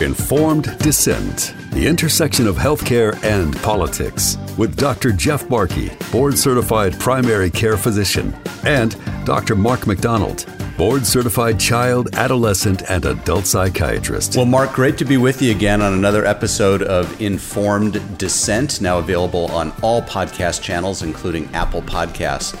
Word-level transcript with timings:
Informed 0.00 0.76
Dissent, 0.80 1.54
the 1.70 1.86
intersection 1.86 2.48
of 2.48 2.56
healthcare 2.56 3.16
and 3.22 3.56
politics, 3.58 4.36
with 4.58 4.76
Dr. 4.76 5.12
Jeff 5.12 5.48
Barke, 5.48 5.96
board 6.10 6.36
certified 6.36 6.98
primary 6.98 7.48
care 7.48 7.76
physician, 7.76 8.34
and 8.64 8.96
Dr. 9.24 9.54
Mark 9.54 9.86
McDonald, 9.86 10.46
board 10.76 11.06
certified 11.06 11.60
child, 11.60 12.08
adolescent, 12.14 12.82
and 12.90 13.04
adult 13.04 13.46
psychiatrist. 13.46 14.36
Well, 14.36 14.46
Mark, 14.46 14.72
great 14.72 14.98
to 14.98 15.04
be 15.04 15.16
with 15.16 15.40
you 15.40 15.52
again 15.52 15.80
on 15.80 15.92
another 15.92 16.26
episode 16.26 16.82
of 16.82 17.20
Informed 17.20 18.18
Dissent, 18.18 18.80
now 18.80 18.98
available 18.98 19.46
on 19.52 19.72
all 19.80 20.02
podcast 20.02 20.60
channels, 20.60 21.02
including 21.02 21.48
Apple 21.54 21.82
Podcasts. 21.82 22.58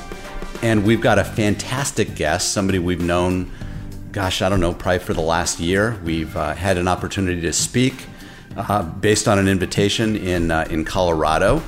And 0.62 0.84
we've 0.84 1.00
got 1.00 1.18
a 1.18 1.24
fantastic 1.24 2.14
guest, 2.14 2.52
somebody 2.52 2.78
we've 2.78 3.02
known 3.02 3.50
gosh, 4.14 4.42
I 4.42 4.48
don't 4.48 4.60
know, 4.60 4.72
probably 4.72 5.00
for 5.00 5.12
the 5.12 5.20
last 5.20 5.58
year. 5.58 5.98
We've 6.04 6.36
uh, 6.36 6.54
had 6.54 6.78
an 6.78 6.86
opportunity 6.86 7.40
to 7.40 7.52
speak 7.52 8.06
uh, 8.56 8.84
based 8.84 9.26
on 9.26 9.40
an 9.40 9.48
invitation 9.48 10.14
in, 10.14 10.52
uh, 10.52 10.68
in 10.70 10.84
Colorado. 10.84 11.60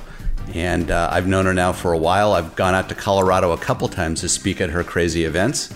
And 0.54 0.92
uh, 0.92 1.08
I've 1.10 1.26
known 1.26 1.46
her 1.46 1.52
now 1.52 1.72
for 1.72 1.92
a 1.92 1.98
while. 1.98 2.34
I've 2.34 2.54
gone 2.54 2.72
out 2.72 2.88
to 2.90 2.94
Colorado 2.94 3.50
a 3.50 3.58
couple 3.58 3.88
times 3.88 4.20
to 4.20 4.28
speak 4.28 4.60
at 4.60 4.70
her 4.70 4.84
crazy 4.84 5.24
events. 5.24 5.74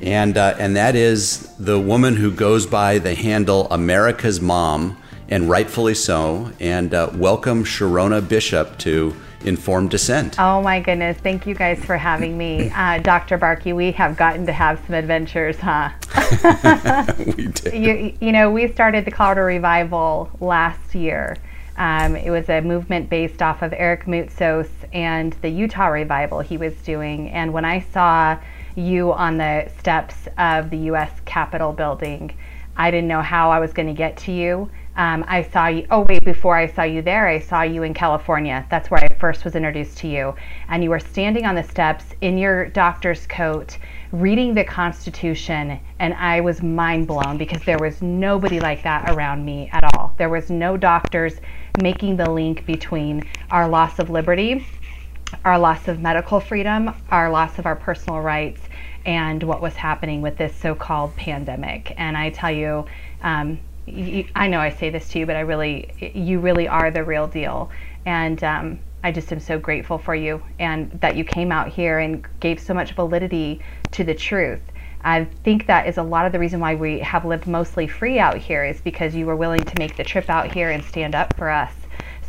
And, 0.00 0.38
uh, 0.38 0.54
and 0.60 0.76
that 0.76 0.94
is 0.94 1.52
the 1.56 1.80
woman 1.80 2.14
who 2.14 2.30
goes 2.30 2.66
by 2.66 2.98
the 2.98 3.16
handle 3.16 3.66
America's 3.72 4.40
Mom, 4.40 5.02
and 5.28 5.50
rightfully 5.50 5.94
so. 5.94 6.52
And 6.60 6.94
uh, 6.94 7.10
welcome 7.14 7.64
Sherronna 7.64 8.26
Bishop 8.26 8.78
to 8.78 9.16
informed 9.44 9.90
dissent. 9.90 10.38
Oh 10.38 10.62
my 10.62 10.80
goodness. 10.80 11.18
Thank 11.18 11.46
you 11.46 11.54
guys 11.54 11.84
for 11.84 11.96
having 11.96 12.36
me. 12.36 12.72
Uh, 12.86 12.98
Dr. 12.98 13.38
Barke, 13.38 13.64
we 13.64 13.90
have 13.92 14.16
gotten 14.16 14.44
to 14.46 14.52
have 14.52 14.78
some 14.86 14.94
adventures, 14.94 15.56
huh? 15.58 15.90
we 17.26 17.46
did. 17.48 17.72
You, 17.72 18.16
you 18.20 18.32
know, 18.32 18.50
we 18.50 18.68
started 18.68 19.04
the 19.04 19.10
Colorado 19.10 19.42
Revival 19.42 20.30
last 20.40 20.94
year. 20.94 21.36
Um, 21.78 22.16
it 22.16 22.30
was 22.30 22.48
a 22.48 22.60
movement 22.60 23.08
based 23.08 23.42
off 23.42 23.62
of 23.62 23.72
Eric 23.72 24.04
Moutsos 24.04 24.68
and 24.92 25.32
the 25.42 25.48
Utah 25.48 25.86
Revival 25.86 26.40
he 26.40 26.56
was 26.56 26.74
doing. 26.82 27.30
And 27.30 27.52
when 27.52 27.64
I 27.64 27.80
saw 27.80 28.38
you 28.74 29.12
on 29.12 29.38
the 29.38 29.70
steps 29.78 30.28
of 30.38 30.70
the 30.70 30.78
U.S. 30.90 31.10
Capitol 31.24 31.72
building, 31.72 32.36
I 32.76 32.90
didn't 32.90 33.08
know 33.08 33.22
how 33.22 33.50
I 33.50 33.58
was 33.58 33.72
going 33.72 33.88
to 33.88 33.94
get 33.94 34.16
to 34.18 34.32
you. 34.32 34.70
Um, 34.96 35.24
I 35.28 35.42
saw 35.42 35.66
you, 35.66 35.86
oh, 35.90 36.06
wait, 36.08 36.24
before 36.24 36.56
I 36.56 36.66
saw 36.66 36.82
you 36.82 37.02
there, 37.02 37.28
I 37.28 37.38
saw 37.38 37.62
you 37.62 37.82
in 37.82 37.92
California. 37.92 38.66
That's 38.70 38.90
where 38.90 39.04
I 39.04 39.14
first 39.16 39.44
was 39.44 39.54
introduced 39.54 39.98
to 39.98 40.08
you. 40.08 40.34
And 40.68 40.82
you 40.82 40.88
were 40.88 41.00
standing 41.00 41.44
on 41.44 41.54
the 41.54 41.62
steps 41.62 42.06
in 42.22 42.38
your 42.38 42.68
doctor's 42.68 43.26
coat, 43.26 43.76
reading 44.12 44.54
the 44.54 44.64
Constitution. 44.64 45.78
And 45.98 46.14
I 46.14 46.40
was 46.40 46.62
mind 46.62 47.06
blown 47.06 47.36
because 47.36 47.62
there 47.64 47.78
was 47.78 48.00
nobody 48.00 48.58
like 48.58 48.82
that 48.84 49.10
around 49.10 49.44
me 49.44 49.68
at 49.72 49.84
all. 49.84 50.14
There 50.16 50.30
was 50.30 50.48
no 50.48 50.78
doctors 50.78 51.40
making 51.82 52.16
the 52.16 52.30
link 52.30 52.64
between 52.64 53.22
our 53.50 53.68
loss 53.68 53.98
of 53.98 54.08
liberty, 54.08 54.66
our 55.44 55.58
loss 55.58 55.88
of 55.88 56.00
medical 56.00 56.40
freedom, 56.40 56.94
our 57.10 57.30
loss 57.30 57.58
of 57.58 57.66
our 57.66 57.76
personal 57.76 58.20
rights, 58.20 58.62
and 59.04 59.42
what 59.42 59.60
was 59.60 59.74
happening 59.74 60.22
with 60.22 60.38
this 60.38 60.56
so 60.56 60.74
called 60.74 61.14
pandemic. 61.16 61.92
And 61.98 62.16
I 62.16 62.30
tell 62.30 62.50
you, 62.50 62.86
um, 63.22 63.58
I 63.88 64.48
know 64.48 64.58
I 64.58 64.70
say 64.70 64.90
this 64.90 65.08
to 65.10 65.20
you, 65.20 65.26
but 65.26 65.36
I 65.36 65.40
really, 65.40 65.90
you 66.14 66.40
really 66.40 66.66
are 66.66 66.90
the 66.90 67.04
real 67.04 67.26
deal. 67.26 67.70
And 68.04 68.42
um, 68.42 68.78
I 69.04 69.12
just 69.12 69.32
am 69.32 69.40
so 69.40 69.58
grateful 69.58 69.98
for 69.98 70.14
you 70.14 70.42
and 70.58 70.90
that 71.00 71.16
you 71.16 71.24
came 71.24 71.52
out 71.52 71.68
here 71.68 71.98
and 71.98 72.26
gave 72.40 72.58
so 72.58 72.74
much 72.74 72.92
validity 72.92 73.60
to 73.92 74.04
the 74.04 74.14
truth. 74.14 74.62
I 75.02 75.24
think 75.44 75.66
that 75.66 75.86
is 75.86 75.98
a 75.98 76.02
lot 76.02 76.26
of 76.26 76.32
the 76.32 76.38
reason 76.40 76.58
why 76.58 76.74
we 76.74 76.98
have 76.98 77.24
lived 77.24 77.46
mostly 77.46 77.86
free 77.86 78.18
out 78.18 78.38
here 78.38 78.64
is 78.64 78.80
because 78.80 79.14
you 79.14 79.26
were 79.26 79.36
willing 79.36 79.62
to 79.62 79.78
make 79.78 79.96
the 79.96 80.02
trip 80.02 80.28
out 80.28 80.52
here 80.52 80.70
and 80.70 80.82
stand 80.84 81.14
up 81.14 81.36
for 81.36 81.48
us 81.48 81.72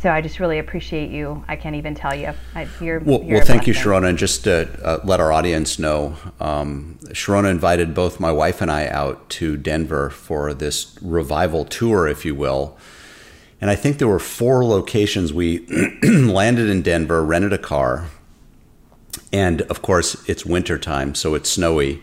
so 0.00 0.10
I 0.10 0.20
just 0.20 0.38
really 0.38 0.58
appreciate 0.58 1.10
you. 1.10 1.44
I 1.48 1.56
can't 1.56 1.74
even 1.74 1.94
tell 1.94 2.14
you. 2.14 2.32
I, 2.54 2.68
you're, 2.80 3.00
well, 3.00 3.22
you're 3.22 3.38
well 3.38 3.46
thank 3.46 3.66
you, 3.66 3.74
Sherronna. 3.74 4.08
And 4.08 4.18
just 4.18 4.44
to 4.44 4.68
uh, 4.84 5.00
let 5.04 5.20
our 5.20 5.32
audience 5.32 5.78
know, 5.78 6.16
um, 6.40 6.98
Sherronna 7.06 7.50
invited 7.50 7.94
both 7.94 8.20
my 8.20 8.30
wife 8.30 8.60
and 8.60 8.70
I 8.70 8.86
out 8.88 9.28
to 9.30 9.56
Denver 9.56 10.10
for 10.10 10.54
this 10.54 10.96
revival 11.02 11.64
tour, 11.64 12.06
if 12.06 12.24
you 12.24 12.34
will. 12.34 12.76
And 13.60 13.70
I 13.70 13.74
think 13.74 13.98
there 13.98 14.06
were 14.06 14.20
four 14.20 14.64
locations. 14.64 15.32
We 15.32 15.66
landed 16.02 16.68
in 16.68 16.82
Denver, 16.82 17.24
rented 17.24 17.52
a 17.52 17.58
car, 17.58 18.06
and 19.32 19.62
of 19.62 19.82
course, 19.82 20.28
it's 20.28 20.46
wintertime, 20.46 21.16
so 21.16 21.34
it's 21.34 21.50
snowy 21.50 22.00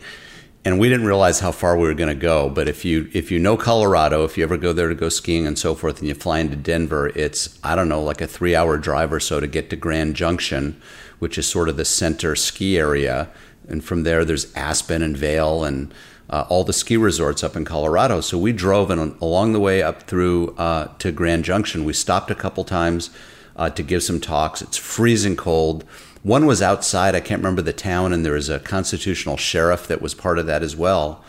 and 0.65 0.79
we 0.79 0.89
didn't 0.89 1.05
realize 1.05 1.39
how 1.39 1.51
far 1.51 1.77
we 1.77 1.87
were 1.87 1.93
going 1.93 2.09
to 2.09 2.19
go. 2.19 2.49
But 2.49 2.67
if 2.67 2.83
you 2.83 3.07
if 3.13 3.29
you 3.29 3.37
know 3.37 3.55
Colorado, 3.55 4.25
if 4.25 4.35
you 4.35 4.43
ever 4.43 4.57
go 4.57 4.73
there 4.73 4.89
to 4.89 4.95
go 4.95 5.09
skiing 5.09 5.45
and 5.45 5.57
so 5.57 5.75
forth, 5.75 5.99
and 5.99 6.07
you 6.07 6.15
fly 6.15 6.39
into 6.39 6.55
Denver, 6.55 7.11
it's 7.15 7.59
I 7.63 7.75
don't 7.75 7.87
know 7.87 8.01
like 8.01 8.19
a 8.19 8.27
three 8.27 8.55
hour 8.55 8.77
drive 8.77 9.13
or 9.13 9.19
so 9.19 9.39
to 9.39 9.47
get 9.47 9.69
to 9.69 9.75
Grand 9.75 10.15
Junction, 10.15 10.81
which 11.19 11.37
is 11.37 11.47
sort 11.47 11.69
of 11.69 11.77
the 11.77 11.85
center 11.85 12.35
ski 12.35 12.79
area. 12.79 13.29
And 13.69 13.83
from 13.83 14.03
there, 14.03 14.25
there's 14.25 14.53
Aspen 14.55 15.03
and 15.03 15.15
Vail 15.15 15.63
and 15.63 15.93
uh, 16.29 16.45
all 16.49 16.63
the 16.63 16.73
ski 16.73 16.97
resorts 16.97 17.43
up 17.43 17.55
in 17.55 17.65
Colorado. 17.65 18.19
So 18.19 18.37
we 18.37 18.51
drove 18.51 18.89
and 18.89 19.15
along 19.21 19.53
the 19.53 19.59
way 19.59 19.83
up 19.83 20.03
through 20.03 20.55
uh, 20.55 20.87
to 20.97 21.11
Grand 21.11 21.45
Junction. 21.45 21.85
We 21.85 21.93
stopped 21.93 22.31
a 22.31 22.35
couple 22.35 22.63
times 22.63 23.11
uh, 23.55 23.69
to 23.69 23.83
give 23.83 24.01
some 24.01 24.19
talks. 24.19 24.63
It's 24.63 24.77
freezing 24.77 25.35
cold 25.35 25.85
one 26.25 26.47
was 26.47 26.59
outside, 26.59 27.13
I 27.13 27.19
can't 27.19 27.37
remember 27.37 27.61
the 27.61 27.71
town, 27.71 28.11
and 28.11 28.25
there 28.25 28.33
was 28.33 28.49
a 28.49 28.59
constitutional 28.59 29.37
sheriff 29.37 29.85
that 29.85 30.01
was 30.01 30.15
part 30.15 30.39
of 30.39 30.47
that 30.47 30.63
as 30.63 30.75
well. 30.75 31.23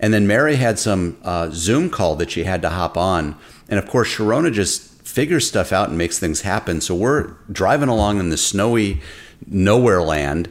And 0.00 0.14
then 0.14 0.26
Mary 0.26 0.56
had 0.56 0.78
some 0.78 1.18
uh, 1.22 1.50
Zoom 1.52 1.90
call 1.90 2.16
that 2.16 2.30
she 2.30 2.44
had 2.44 2.62
to 2.62 2.70
hop 2.70 2.96
on. 2.96 3.36
And 3.68 3.78
of 3.78 3.86
course, 3.86 4.08
Sherronna 4.08 4.50
just 4.50 5.06
figures 5.06 5.46
stuff 5.46 5.70
out 5.70 5.90
and 5.90 5.98
makes 5.98 6.18
things 6.18 6.40
happen. 6.40 6.80
So 6.80 6.94
we're 6.94 7.34
driving 7.52 7.90
along 7.90 8.20
in 8.20 8.30
the 8.30 8.38
snowy 8.38 9.02
nowhere 9.46 10.02
land, 10.02 10.48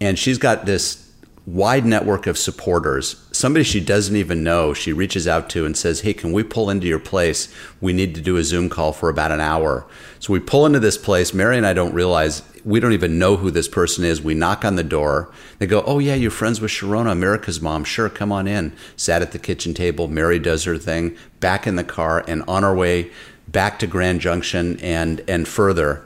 and 0.00 0.18
she's 0.18 0.38
got 0.38 0.64
this 0.64 1.12
wide 1.44 1.84
network 1.84 2.26
of 2.26 2.38
supporters. 2.38 3.27
Somebody 3.38 3.62
she 3.62 3.78
doesn't 3.78 4.16
even 4.16 4.42
know, 4.42 4.74
she 4.74 4.92
reaches 4.92 5.28
out 5.28 5.48
to 5.50 5.64
and 5.64 5.76
says, 5.76 6.00
Hey, 6.00 6.12
can 6.12 6.32
we 6.32 6.42
pull 6.42 6.68
into 6.68 6.88
your 6.88 6.98
place? 6.98 7.54
We 7.80 7.92
need 7.92 8.16
to 8.16 8.20
do 8.20 8.36
a 8.36 8.42
Zoom 8.42 8.68
call 8.68 8.92
for 8.92 9.08
about 9.08 9.30
an 9.30 9.40
hour. 9.40 9.86
So 10.18 10.32
we 10.32 10.40
pull 10.40 10.66
into 10.66 10.80
this 10.80 10.98
place. 10.98 11.32
Mary 11.32 11.56
and 11.56 11.64
I 11.64 11.72
don't 11.72 11.94
realize, 11.94 12.42
we 12.64 12.80
don't 12.80 12.94
even 12.94 13.16
know 13.16 13.36
who 13.36 13.52
this 13.52 13.68
person 13.68 14.02
is. 14.02 14.20
We 14.20 14.34
knock 14.34 14.64
on 14.64 14.74
the 14.74 14.82
door. 14.82 15.30
They 15.60 15.68
go, 15.68 15.84
Oh, 15.86 16.00
yeah, 16.00 16.16
you're 16.16 16.32
friends 16.32 16.60
with 16.60 16.72
Sherronna, 16.72 17.12
America's 17.12 17.60
mom. 17.60 17.84
Sure, 17.84 18.08
come 18.08 18.32
on 18.32 18.48
in. 18.48 18.72
Sat 18.96 19.22
at 19.22 19.30
the 19.30 19.38
kitchen 19.38 19.72
table. 19.72 20.08
Mary 20.08 20.40
does 20.40 20.64
her 20.64 20.76
thing, 20.76 21.16
back 21.38 21.64
in 21.64 21.76
the 21.76 21.84
car, 21.84 22.24
and 22.26 22.42
on 22.48 22.64
our 22.64 22.74
way 22.74 23.12
back 23.46 23.78
to 23.78 23.86
Grand 23.86 24.20
Junction 24.20 24.80
and, 24.80 25.22
and 25.28 25.46
further. 25.46 26.04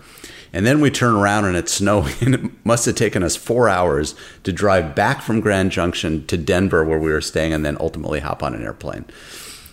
And 0.53 0.67
then 0.67 0.81
we 0.81 0.91
turn 0.91 1.15
around 1.15 1.47
and 1.47 1.57
it's 1.57 1.73
snowing, 1.73 2.13
it 2.21 2.51
must 2.65 2.85
have 2.87 2.95
taken 2.95 3.23
us 3.23 3.37
four 3.37 3.69
hours 3.69 4.15
to 4.45 4.53
drive 4.53 4.95
back 4.95 5.23
from 5.23 5.41
Grand 5.41 5.71
Junction 5.71 6.27
to 6.27 6.37
Denver, 6.37 6.85
where 6.85 6.99
we 6.99 7.11
were 7.11 7.21
staying, 7.21 7.53
and 7.53 7.65
then 7.65 7.77
ultimately 7.81 8.21
hop 8.21 8.43
on 8.43 8.55
an 8.55 8.63
airplane. 8.63 9.05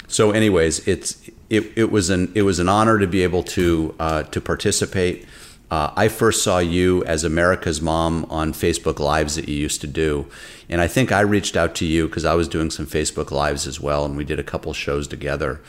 So, 0.08 0.32
anyways, 0.32 0.88
it's 0.88 1.22
it, 1.50 1.72
it 1.76 1.92
was 1.92 2.10
an 2.10 2.32
it 2.34 2.44
was 2.44 2.60
an 2.60 2.70
honor 2.70 2.98
to 3.00 3.08
be 3.08 3.24
able 3.24 3.44
to 3.44 3.96
uh, 4.00 4.24
to 4.24 4.42
participate. 4.42 5.28
Uh, 5.72 5.94
I 5.96 6.08
first 6.08 6.44
saw 6.44 6.58
you 6.58 7.04
as 7.04 7.24
America's 7.24 7.80
Mom 7.80 8.26
on 8.26 8.54
Facebook 8.54 8.98
Lives 8.98 9.36
that 9.36 9.48
you 9.48 9.56
used 9.56 9.82
to 9.82 9.88
do. 9.88 10.26
And 10.68 10.82
I 10.82 10.88
think 10.88 11.12
I 11.12 11.20
reached 11.20 11.56
out 11.56 11.76
to 11.76 11.86
you 11.86 12.08
because 12.08 12.26
I 12.26 12.34
was 12.34 12.48
doing 12.48 12.72
some 12.72 12.88
Facebook 12.88 13.30
Lives 13.30 13.68
as 13.68 13.80
well, 13.80 14.04
and 14.04 14.18
we 14.18 14.24
did 14.24 14.40
a 14.40 14.44
couple 14.44 14.74
shows 14.74 15.08
together. 15.08 15.62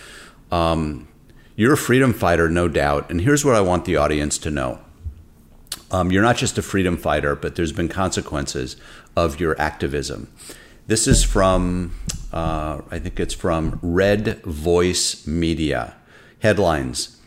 Um, 0.50 1.06
you're 1.54 1.74
a 1.74 1.76
freedom 1.76 2.14
fighter, 2.14 2.48
no 2.48 2.66
doubt. 2.66 3.10
And 3.10 3.20
here's 3.20 3.44
what 3.44 3.54
I 3.54 3.60
want 3.60 3.84
the 3.84 3.96
audience 3.96 4.38
to 4.38 4.50
know 4.50 4.80
um, 5.90 6.12
you're 6.12 6.22
not 6.22 6.36
just 6.36 6.58
a 6.58 6.62
freedom 6.62 6.96
fighter, 6.96 7.34
but 7.34 7.56
there's 7.56 7.72
been 7.72 7.88
consequences 7.88 8.76
of 9.16 9.40
your 9.40 9.60
activism. 9.60 10.30
This 10.86 11.06
is 11.06 11.22
from, 11.22 11.94
uh, 12.32 12.80
I 12.90 12.98
think 12.98 13.20
it's 13.20 13.34
from 13.34 13.78
Red 13.82 14.42
Voice 14.42 15.26
Media. 15.26 15.94
Headlines 16.40 17.18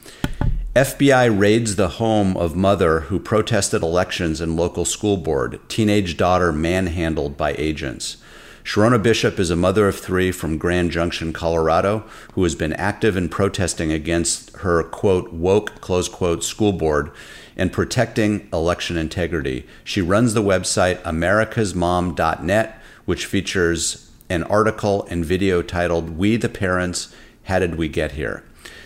FBI 0.75 1.39
raids 1.39 1.75
the 1.75 1.88
home 1.88 2.36
of 2.36 2.56
mother 2.56 3.01
who 3.01 3.19
protested 3.19 3.83
elections 3.83 4.42
and 4.42 4.57
local 4.57 4.86
school 4.86 5.18
board. 5.18 5.59
Teenage 5.69 6.18
daughter 6.18 6.51
manhandled 6.51 7.38
by 7.38 7.54
agents. 7.59 8.18
Sherronna 8.63 9.01
Bishop 9.01 9.39
is 9.39 9.51
a 9.51 9.56
mother 9.56 9.88
of 9.88 10.00
three 10.00 10.31
from 10.31 10.57
Grand 10.57 10.89
Junction, 10.89 11.31
Colorado, 11.31 12.06
who 12.33 12.44
has 12.44 12.56
been 12.56 12.74
active 12.74 13.16
in 13.16 13.30
protesting 13.30 13.92
against 13.92 14.56
her, 14.57 14.81
quote, 14.83 15.31
woke, 15.31 15.80
close 15.80 16.09
quote, 16.09 16.44
school 16.44 16.71
board 16.71 17.12
and 17.56 17.72
protecting 17.72 18.48
election 18.52 18.98
integrity. 18.98 19.66
She 19.84 20.02
runs 20.02 20.34
the 20.34 20.44
website 20.44 21.02
americasmom.net, 21.04 22.80
which 23.06 23.26
features 23.26 24.10
an 24.30 24.44
article 24.44 25.06
and 25.10 25.26
video 25.26 25.62
titled 25.62 26.18
We 26.18 26.38
the 26.38 26.50
Parents 26.50 27.14
How 27.44 27.60
Did 27.60 27.76
We 27.76 27.88
Get 27.88 28.14
Here? 28.14 28.44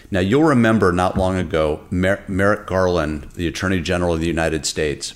Now, 0.10 0.22
you'll 0.22 0.44
remember 0.44 0.92
not 0.92 1.18
long 1.18 1.38
ago, 1.38 1.82
Mer- 1.90 2.24
Merrick 2.28 2.66
Garland, 2.66 3.30
the 3.36 3.48
Attorney 3.48 3.82
General 3.82 4.14
of 4.14 4.22
the 4.22 4.28
United 4.28 4.66
States, 4.66 5.14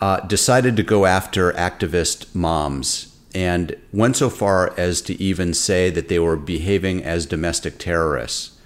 uh, 0.00 0.20
decided 0.20 0.76
to 0.76 0.82
go 0.82 1.06
after 1.06 1.52
activist 1.52 2.34
moms 2.34 3.16
and 3.34 3.76
went 3.92 4.16
so 4.16 4.30
far 4.30 4.72
as 4.78 5.00
to 5.02 5.20
even 5.20 5.54
say 5.54 5.90
that 5.90 6.08
they 6.08 6.18
were 6.18 6.36
behaving 6.36 7.04
as 7.04 7.26
domestic 7.26 7.78
terrorists. 7.78 8.58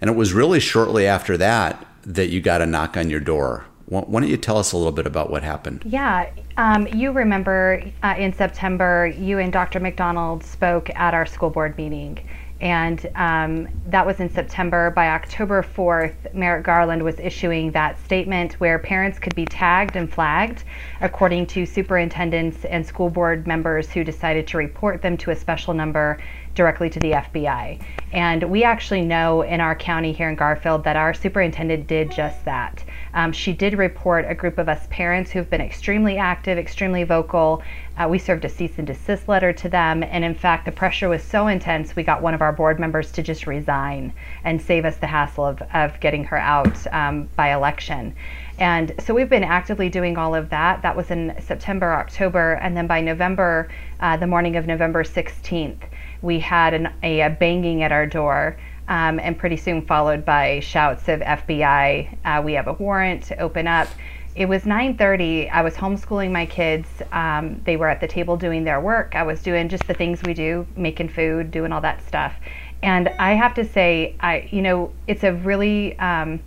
And 0.00 0.10
it 0.10 0.16
was 0.16 0.32
really 0.32 0.60
shortly 0.60 1.06
after 1.06 1.36
that 1.36 1.86
that 2.02 2.28
you 2.28 2.40
got 2.40 2.62
a 2.62 2.66
knock 2.66 2.96
on 2.96 3.10
your 3.10 3.20
door. 3.20 3.64
Why 3.86 4.20
don't 4.20 4.28
you 4.28 4.36
tell 4.36 4.56
us 4.56 4.70
a 4.72 4.76
little 4.76 4.92
bit 4.92 5.06
about 5.06 5.30
what 5.30 5.42
happened? 5.42 5.82
Yeah, 5.84 6.30
um, 6.56 6.86
you 6.88 7.10
remember 7.10 7.82
uh, 8.04 8.14
in 8.16 8.32
September, 8.32 9.08
you 9.08 9.40
and 9.40 9.52
Dr. 9.52 9.80
McDonald 9.80 10.44
spoke 10.44 10.90
at 10.90 11.12
our 11.12 11.26
school 11.26 11.50
board 11.50 11.76
meeting. 11.76 12.20
And 12.60 13.10
um, 13.14 13.68
that 13.86 14.06
was 14.06 14.20
in 14.20 14.28
September. 14.28 14.90
By 14.90 15.08
October 15.08 15.62
4th, 15.62 16.34
Merrick 16.34 16.64
Garland 16.64 17.02
was 17.02 17.18
issuing 17.18 17.72
that 17.72 17.98
statement 18.04 18.54
where 18.54 18.78
parents 18.78 19.18
could 19.18 19.34
be 19.34 19.46
tagged 19.46 19.96
and 19.96 20.12
flagged 20.12 20.64
according 21.00 21.46
to 21.46 21.64
superintendents 21.64 22.64
and 22.66 22.86
school 22.86 23.08
board 23.08 23.46
members 23.46 23.90
who 23.90 24.04
decided 24.04 24.46
to 24.48 24.58
report 24.58 25.00
them 25.00 25.16
to 25.16 25.30
a 25.30 25.36
special 25.36 25.72
number 25.72 26.18
directly 26.54 26.90
to 26.90 27.00
the 27.00 27.12
FBI. 27.12 27.80
And 28.12 28.42
we 28.44 28.64
actually 28.64 29.02
know 29.02 29.42
in 29.42 29.60
our 29.60 29.74
county 29.74 30.12
here 30.12 30.28
in 30.28 30.34
Garfield 30.34 30.84
that 30.84 30.96
our 30.96 31.14
superintendent 31.14 31.86
did 31.86 32.10
just 32.10 32.44
that. 32.44 32.82
Um, 33.14 33.32
she 33.32 33.52
did 33.52 33.74
report 33.74 34.24
a 34.28 34.34
group 34.34 34.58
of 34.58 34.68
us 34.68 34.86
parents 34.90 35.30
who've 35.30 35.48
been 35.48 35.60
extremely 35.60 36.16
active, 36.18 36.58
extremely 36.58 37.04
vocal. 37.04 37.62
Uh, 37.96 38.08
we 38.08 38.18
served 38.18 38.44
a 38.44 38.48
cease 38.48 38.78
and 38.78 38.86
desist 38.86 39.28
letter 39.28 39.52
to 39.52 39.68
them. 39.68 40.02
And 40.02 40.24
in 40.24 40.34
fact, 40.34 40.64
the 40.64 40.72
pressure 40.72 41.08
was 41.08 41.22
so 41.22 41.48
intense, 41.48 41.94
we 41.94 42.02
got 42.02 42.22
one 42.22 42.34
of 42.34 42.42
our 42.42 42.52
board 42.52 42.78
members 42.80 43.12
to 43.12 43.22
just 43.22 43.46
resign 43.46 44.12
and 44.44 44.60
save 44.60 44.84
us 44.84 44.96
the 44.96 45.06
hassle 45.06 45.44
of, 45.44 45.62
of 45.74 45.98
getting 46.00 46.24
her 46.24 46.38
out 46.38 46.86
um, 46.92 47.28
by 47.36 47.52
election. 47.52 48.14
And 48.58 48.94
so 49.00 49.14
we've 49.14 49.28
been 49.28 49.42
actively 49.44 49.88
doing 49.88 50.18
all 50.18 50.34
of 50.34 50.50
that. 50.50 50.82
That 50.82 50.94
was 50.94 51.10
in 51.10 51.34
September, 51.40 51.94
October, 51.94 52.54
and 52.54 52.76
then 52.76 52.86
by 52.86 53.00
November, 53.00 53.68
uh, 54.00 54.18
the 54.18 54.26
morning 54.26 54.56
of 54.56 54.66
November 54.66 55.02
16th, 55.02 55.80
we 56.22 56.38
had 56.40 56.74
an, 56.74 56.92
a, 57.02 57.20
a 57.20 57.30
banging 57.30 57.82
at 57.82 57.92
our 57.92 58.06
door. 58.06 58.56
Um, 58.88 59.20
and 59.20 59.38
pretty 59.38 59.56
soon 59.56 59.86
followed 59.86 60.24
by 60.24 60.58
shouts 60.58 61.08
of 61.08 61.20
FBI. 61.20 62.18
Uh, 62.24 62.42
we 62.44 62.54
have 62.54 62.66
a 62.66 62.72
warrant 62.72 63.22
to 63.24 63.38
open 63.38 63.68
up. 63.68 63.86
It 64.34 64.48
was 64.48 64.64
9:30. 64.64 65.48
I 65.50 65.62
was 65.62 65.74
homeschooling 65.74 66.32
my 66.32 66.46
kids. 66.46 66.88
Um, 67.12 67.60
they 67.64 67.76
were 67.76 67.88
at 67.88 68.00
the 68.00 68.08
table 68.08 68.36
doing 68.36 68.64
their 68.64 68.80
work. 68.80 69.12
I 69.14 69.22
was 69.22 69.42
doing 69.42 69.68
just 69.68 69.86
the 69.86 69.94
things 69.94 70.22
we 70.24 70.34
do, 70.34 70.66
making 70.76 71.10
food, 71.10 71.50
doing 71.50 71.72
all 71.72 71.80
that 71.82 72.02
stuff. 72.06 72.34
And 72.82 73.08
I 73.18 73.34
have 73.34 73.54
to 73.54 73.64
say, 73.64 74.16
I 74.20 74.48
you 74.50 74.62
know, 74.62 74.92
it's 75.06 75.24
a 75.24 75.34
really 75.34 75.98
um, 75.98 76.40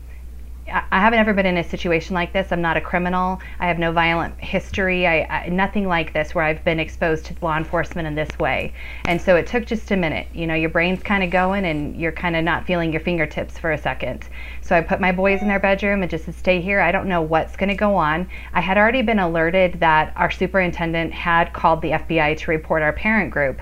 I 0.66 1.00
haven't 1.02 1.20
ever 1.20 1.34
been 1.34 1.46
in 1.46 1.58
a 1.58 1.64
situation 1.64 2.14
like 2.14 2.32
this. 2.32 2.52
I'm 2.52 2.62
not 2.62 2.78
a 2.78 2.82
criminal. 2.82 3.42
I 3.60 3.68
have 3.68 3.80
no 3.80 3.92
violent 3.92 4.40
history. 4.40 5.06
I, 5.06 5.24
I, 5.24 5.50
nothing 5.50 5.88
like 5.88 6.14
this 6.14 6.34
where 6.34 6.46
I've 6.46 6.64
been 6.64 6.80
exposed 6.80 7.26
to 7.26 7.36
law 7.42 7.58
enforcement 7.58 8.08
in 8.08 8.16
this 8.16 8.40
way. 8.40 8.74
And 9.06 9.22
so 9.22 9.36
it 9.36 9.46
took 9.46 9.66
just 9.66 9.92
a 9.92 9.98
minute. 9.98 10.28
You 10.34 10.48
know, 10.48 10.56
your 10.56 10.70
brain's 10.70 11.04
kind 11.04 11.24
of 11.24 11.32
going 11.32 11.66
and 11.66 12.00
you're 12.00 12.14
kind 12.14 12.38
of 12.38 12.46
not 12.46 12.66
feeling 12.66 12.94
your 12.94 13.02
fingertips 13.02 13.58
for 13.58 13.74
a 13.74 13.78
second. 13.78 14.30
So 14.62 14.76
I 14.76 14.82
put 14.82 15.02
my 15.02 15.12
boys 15.12 15.42
in 15.42 15.50
their 15.50 15.60
bedroom 15.60 16.02
and 16.02 16.10
just 16.10 16.26
to 16.26 16.34
stay 16.34 16.62
here. 16.62 16.80
I 16.80 16.94
don't 16.94 17.08
know 17.08 17.22
what's 17.22 17.58
going 17.58 17.70
to 17.70 17.76
go 17.76 17.96
on. 17.96 18.30
I 18.54 18.62
had 18.62 18.78
already 18.78 19.02
been 19.02 19.20
alerted 19.20 19.82
that 19.82 20.14
our 20.16 20.32
superintendent 20.32 21.14
had 21.14 21.52
called 21.52 21.82
the 21.82 21.92
FBI 21.92 22.38
to 22.38 22.52
report 22.52 22.82
our 22.82 22.94
parent 22.94 23.32
group. 23.32 23.62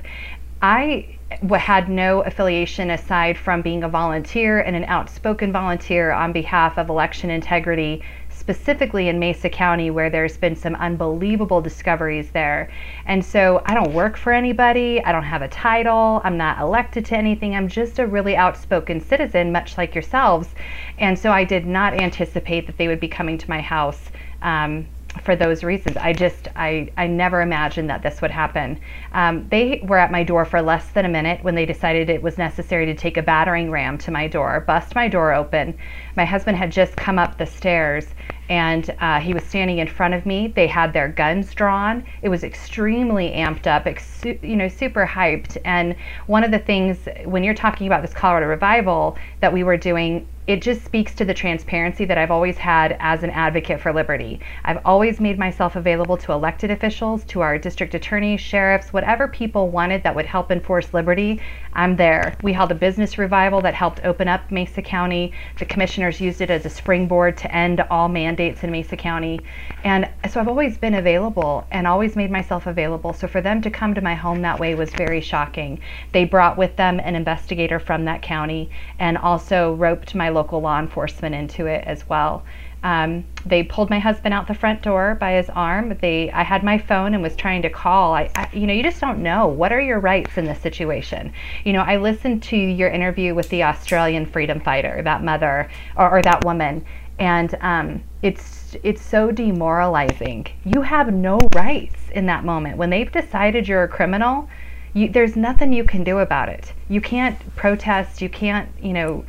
I 0.62 1.18
had 1.57 1.89
no 1.89 2.21
affiliation 2.21 2.89
aside 2.89 3.37
from 3.37 3.61
being 3.61 3.83
a 3.83 3.89
volunteer 3.89 4.59
and 4.59 4.75
an 4.75 4.85
outspoken 4.85 5.51
volunteer 5.51 6.11
on 6.11 6.31
behalf 6.31 6.77
of 6.77 6.89
election 6.89 7.29
integrity 7.29 8.01
specifically 8.41 9.07
in 9.07 9.19
Mesa 9.19 9.49
County, 9.49 9.91
where 9.91 10.09
there's 10.09 10.35
been 10.35 10.55
some 10.55 10.73
unbelievable 10.75 11.61
discoveries 11.61 12.31
there. 12.31 12.71
And 13.05 13.23
so 13.23 13.61
I 13.65 13.75
don't 13.75 13.93
work 13.93 14.17
for 14.17 14.33
anybody, 14.33 15.03
I 15.03 15.11
don't 15.11 15.23
have 15.23 15.43
a 15.43 15.47
title, 15.47 16.21
I'm 16.23 16.37
not 16.37 16.59
elected 16.59 17.05
to 17.05 17.17
anything, 17.17 17.55
I'm 17.55 17.67
just 17.67 17.99
a 17.99 18.07
really 18.07 18.35
outspoken 18.35 18.99
citizen, 18.99 19.51
much 19.51 19.77
like 19.77 19.93
yourselves. 19.93 20.49
And 20.97 21.19
so 21.19 21.31
I 21.31 21.43
did 21.43 21.67
not 21.67 21.93
anticipate 21.93 22.65
that 22.65 22.77
they 22.77 22.87
would 22.87 22.99
be 22.99 23.07
coming 23.07 23.37
to 23.37 23.49
my 23.49 23.61
house. 23.61 24.09
Um, 24.41 24.87
for 25.23 25.35
those 25.35 25.63
reasons. 25.63 25.97
I 25.97 26.13
just, 26.13 26.47
I, 26.55 26.89
I 26.97 27.07
never 27.07 27.41
imagined 27.41 27.89
that 27.89 28.01
this 28.01 28.21
would 28.21 28.31
happen. 28.31 28.79
Um, 29.11 29.47
they 29.49 29.81
were 29.83 29.97
at 29.97 30.11
my 30.11 30.23
door 30.23 30.45
for 30.45 30.61
less 30.61 30.89
than 30.89 31.05
a 31.05 31.09
minute 31.09 31.43
when 31.43 31.55
they 31.55 31.65
decided 31.65 32.09
it 32.09 32.21
was 32.23 32.37
necessary 32.37 32.85
to 32.85 32.93
take 32.93 33.17
a 33.17 33.21
battering 33.21 33.71
ram 33.71 33.97
to 33.99 34.11
my 34.11 34.27
door, 34.27 34.61
bust 34.61 34.95
my 34.95 35.07
door 35.07 35.33
open. 35.33 35.77
My 36.15 36.25
husband 36.25 36.57
had 36.57 36.71
just 36.71 36.97
come 36.97 37.19
up 37.19 37.37
the 37.37 37.45
stairs 37.45 38.07
and 38.49 38.93
uh, 38.99 39.19
he 39.19 39.33
was 39.33 39.43
standing 39.43 39.77
in 39.77 39.88
front 39.88 40.13
of 40.13 40.25
me. 40.25 40.47
They 40.47 40.67
had 40.67 40.93
their 40.93 41.07
guns 41.07 41.53
drawn. 41.53 42.03
It 42.21 42.29
was 42.29 42.43
extremely 42.43 43.29
amped 43.31 43.67
up, 43.67 43.88
ex- 43.88 44.25
you 44.25 44.55
know, 44.55 44.67
super 44.67 45.05
hyped. 45.05 45.57
And 45.63 45.95
one 46.27 46.43
of 46.43 46.51
the 46.51 46.59
things 46.59 47.07
when 47.25 47.43
you're 47.43 47.53
talking 47.53 47.88
about 47.88 48.01
this 48.01 48.13
Colorado 48.13 48.47
revival 48.47 49.17
that 49.39 49.53
we 49.53 49.63
were 49.63 49.77
doing, 49.77 50.27
it 50.47 50.61
just 50.61 50.83
speaks 50.83 51.13
to 51.15 51.23
the 51.23 51.33
transparency 51.33 52.03
that 52.03 52.17
I've 52.17 52.31
always 52.31 52.57
had 52.57 52.97
as 52.99 53.23
an 53.23 53.29
advocate 53.29 53.79
for 53.79 53.93
liberty. 53.93 54.39
I've 54.65 54.81
always 54.83 55.19
made 55.19 55.38
myself 55.38 55.75
available 55.75 56.17
to 56.17 56.31
elected 56.33 56.71
officials, 56.71 57.23
to 57.25 57.41
our 57.41 57.57
district 57.57 57.93
attorneys, 57.93 58.41
sheriffs, 58.41 58.91
whatever 58.91 59.27
people 59.27 59.69
wanted 59.69 60.03
that 60.03 60.15
would 60.15 60.25
help 60.25 60.51
enforce 60.51 60.93
liberty. 60.93 61.39
I'm 61.73 61.95
there. 61.95 62.35
We 62.41 62.53
held 62.53 62.71
a 62.71 62.75
business 62.75 63.17
revival 63.17 63.61
that 63.61 63.75
helped 63.75 64.01
open 64.03 64.27
up 64.27 64.51
Mesa 64.51 64.81
County. 64.81 65.31
The 65.59 65.65
commissioners 65.65 66.19
used 66.19 66.41
it 66.41 66.49
as 66.49 66.65
a 66.65 66.69
springboard 66.69 67.38
to 67.38 67.55
end 67.55 67.79
all 67.89 68.09
mandates 68.31 68.63
in 68.63 68.71
Mesa 68.71 68.95
County. 68.95 69.41
And 69.83 70.09
so 70.29 70.39
I've 70.39 70.47
always 70.47 70.77
been 70.77 70.93
available 70.93 71.67
and 71.69 71.85
always 71.85 72.15
made 72.15 72.31
myself 72.31 72.65
available. 72.65 73.11
So 73.11 73.27
for 73.27 73.41
them 73.41 73.61
to 73.61 73.69
come 73.69 73.93
to 73.93 74.01
my 74.01 74.15
home 74.15 74.41
that 74.43 74.57
way 74.57 74.73
was 74.73 74.89
very 74.91 75.19
shocking. 75.19 75.79
They 76.13 76.23
brought 76.23 76.57
with 76.57 76.77
them 76.77 77.01
an 77.01 77.15
investigator 77.15 77.77
from 77.77 78.05
that 78.05 78.21
county 78.21 78.69
and 78.99 79.17
also 79.17 79.73
roped 79.73 80.15
my 80.15 80.29
local 80.29 80.61
law 80.61 80.79
enforcement 80.79 81.35
into 81.35 81.65
it 81.65 81.83
as 81.85 82.07
well. 82.07 82.43
Um, 82.83 83.25
they 83.45 83.61
pulled 83.61 83.91
my 83.91 83.99
husband 83.99 84.33
out 84.33 84.47
the 84.47 84.55
front 84.55 84.81
door 84.81 85.15
by 85.19 85.33
his 85.33 85.49
arm. 85.51 85.97
They, 86.01 86.31
I 86.31 86.43
had 86.43 86.63
my 86.63 86.79
phone 86.79 87.13
and 87.13 87.21
was 87.21 87.35
trying 87.35 87.61
to 87.61 87.69
call. 87.69 88.15
I, 88.15 88.31
I, 88.33 88.49
you 88.53 88.65
know, 88.65 88.73
you 88.73 88.81
just 88.81 88.99
don't 88.99 89.21
know 89.21 89.47
what 89.47 89.71
are 89.71 89.81
your 89.81 89.99
rights 89.99 90.37
in 90.37 90.45
this 90.45 90.59
situation. 90.61 91.31
You 91.63 91.73
know, 91.73 91.81
I 91.81 91.97
listened 91.97 92.41
to 92.43 92.57
your 92.57 92.89
interview 92.89 93.35
with 93.35 93.49
the 93.49 93.63
Australian 93.63 94.25
freedom 94.25 94.59
fighter, 94.59 95.01
that 95.03 95.23
mother 95.23 95.69
or, 95.95 96.09
or 96.17 96.21
that 96.23 96.43
woman, 96.43 96.83
and 97.21 97.56
um, 97.62 98.03
it's 98.23 98.75
it's 98.81 99.01
so 99.01 99.31
demoralizing. 99.31 100.47
You 100.65 100.81
have 100.81 101.13
no 101.13 101.38
rights 101.53 102.00
in 102.13 102.25
that 102.25 102.44
moment 102.44 102.77
when 102.77 102.89
they've 102.89 103.12
decided 103.12 103.68
you're 103.68 103.83
a 103.83 103.88
criminal. 103.88 104.50
You, 104.94 105.07
there's 105.07 105.35
nothing 105.35 105.71
you 105.71 105.83
can 105.83 106.03
do 106.03 106.18
about 106.18 106.50
it. 106.50 106.73
You 106.89 107.00
can't 107.00 107.38
protest. 107.56 108.23
You 108.23 108.29
can't, 108.29 108.68
you 108.81 108.94
know 108.94 109.23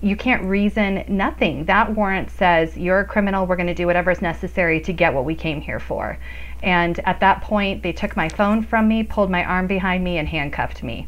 you 0.00 0.16
can't 0.16 0.42
reason 0.42 1.04
nothing. 1.06 1.64
That 1.66 1.94
warrant 1.94 2.30
says 2.30 2.76
you're 2.76 3.00
a 3.00 3.04
criminal. 3.04 3.46
We're 3.46 3.56
going 3.56 3.68
to 3.68 3.74
do 3.74 3.86
whatever 3.86 4.10
is 4.10 4.20
necessary 4.20 4.80
to 4.80 4.92
get 4.92 5.14
what 5.14 5.24
we 5.24 5.36
came 5.36 5.60
here 5.60 5.80
for. 5.80 6.18
And 6.60 6.98
at 7.06 7.20
that 7.20 7.40
point, 7.42 7.84
they 7.84 7.92
took 7.92 8.16
my 8.16 8.28
phone 8.28 8.64
from 8.64 8.88
me, 8.88 9.04
pulled 9.04 9.30
my 9.30 9.44
arm 9.44 9.68
behind 9.68 10.02
me, 10.02 10.18
and 10.18 10.28
handcuffed 10.28 10.82
me. 10.82 11.06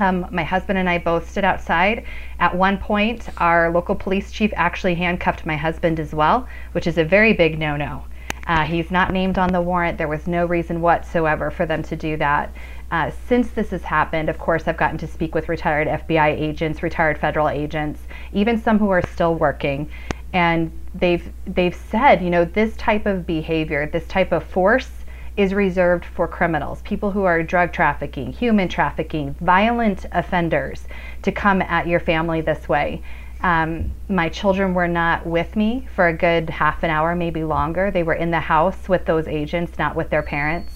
Um, 0.00 0.26
my 0.30 0.42
husband 0.42 0.78
and 0.78 0.88
I 0.88 0.98
both 0.98 1.30
stood 1.30 1.44
outside. 1.44 2.04
At 2.38 2.56
one 2.56 2.78
point, 2.78 3.28
our 3.36 3.70
local 3.70 3.94
police 3.94 4.32
chief 4.32 4.52
actually 4.56 4.94
handcuffed 4.94 5.44
my 5.44 5.56
husband 5.56 6.00
as 6.00 6.14
well, 6.14 6.48
which 6.72 6.86
is 6.86 6.98
a 6.98 7.04
very 7.04 7.32
big 7.32 7.58
no 7.58 7.76
no. 7.76 8.04
Uh, 8.46 8.64
he's 8.64 8.90
not 8.90 9.12
named 9.12 9.38
on 9.38 9.52
the 9.52 9.60
warrant. 9.60 9.98
There 9.98 10.08
was 10.08 10.26
no 10.26 10.46
reason 10.46 10.80
whatsoever 10.80 11.50
for 11.50 11.66
them 11.66 11.82
to 11.84 11.96
do 11.96 12.16
that. 12.16 12.52
Uh, 12.90 13.10
since 13.28 13.50
this 13.50 13.70
has 13.70 13.84
happened, 13.84 14.28
of 14.28 14.38
course, 14.38 14.66
I've 14.66 14.76
gotten 14.76 14.98
to 14.98 15.06
speak 15.06 15.34
with 15.34 15.48
retired 15.48 15.86
FBI 15.86 16.28
agents, 16.28 16.82
retired 16.82 17.18
federal 17.18 17.48
agents, 17.48 18.00
even 18.32 18.60
some 18.60 18.78
who 18.78 18.90
are 18.90 19.02
still 19.02 19.36
working, 19.36 19.88
and 20.32 20.72
they've 20.94 21.30
they've 21.46 21.74
said, 21.74 22.22
you 22.22 22.30
know, 22.30 22.44
this 22.44 22.76
type 22.76 23.06
of 23.06 23.26
behavior, 23.26 23.86
this 23.86 24.06
type 24.08 24.32
of 24.32 24.42
force 24.42 24.99
is 25.36 25.54
reserved 25.54 26.04
for 26.04 26.26
criminals, 26.28 26.82
people 26.82 27.10
who 27.12 27.24
are 27.24 27.42
drug 27.42 27.72
trafficking, 27.72 28.32
human 28.32 28.68
trafficking, 28.68 29.34
violent 29.40 30.06
offenders, 30.12 30.86
to 31.22 31.32
come 31.32 31.62
at 31.62 31.86
your 31.86 32.00
family 32.00 32.40
this 32.40 32.68
way. 32.68 33.02
Um, 33.42 33.92
my 34.08 34.28
children 34.28 34.74
were 34.74 34.88
not 34.88 35.26
with 35.26 35.56
me 35.56 35.88
for 35.94 36.08
a 36.08 36.12
good 36.12 36.50
half 36.50 36.82
an 36.82 36.90
hour, 36.90 37.14
maybe 37.14 37.42
longer. 37.42 37.90
They 37.90 38.02
were 38.02 38.14
in 38.14 38.30
the 38.30 38.40
house 38.40 38.88
with 38.88 39.06
those 39.06 39.26
agents, 39.26 39.78
not 39.78 39.96
with 39.96 40.10
their 40.10 40.22
parents. 40.22 40.74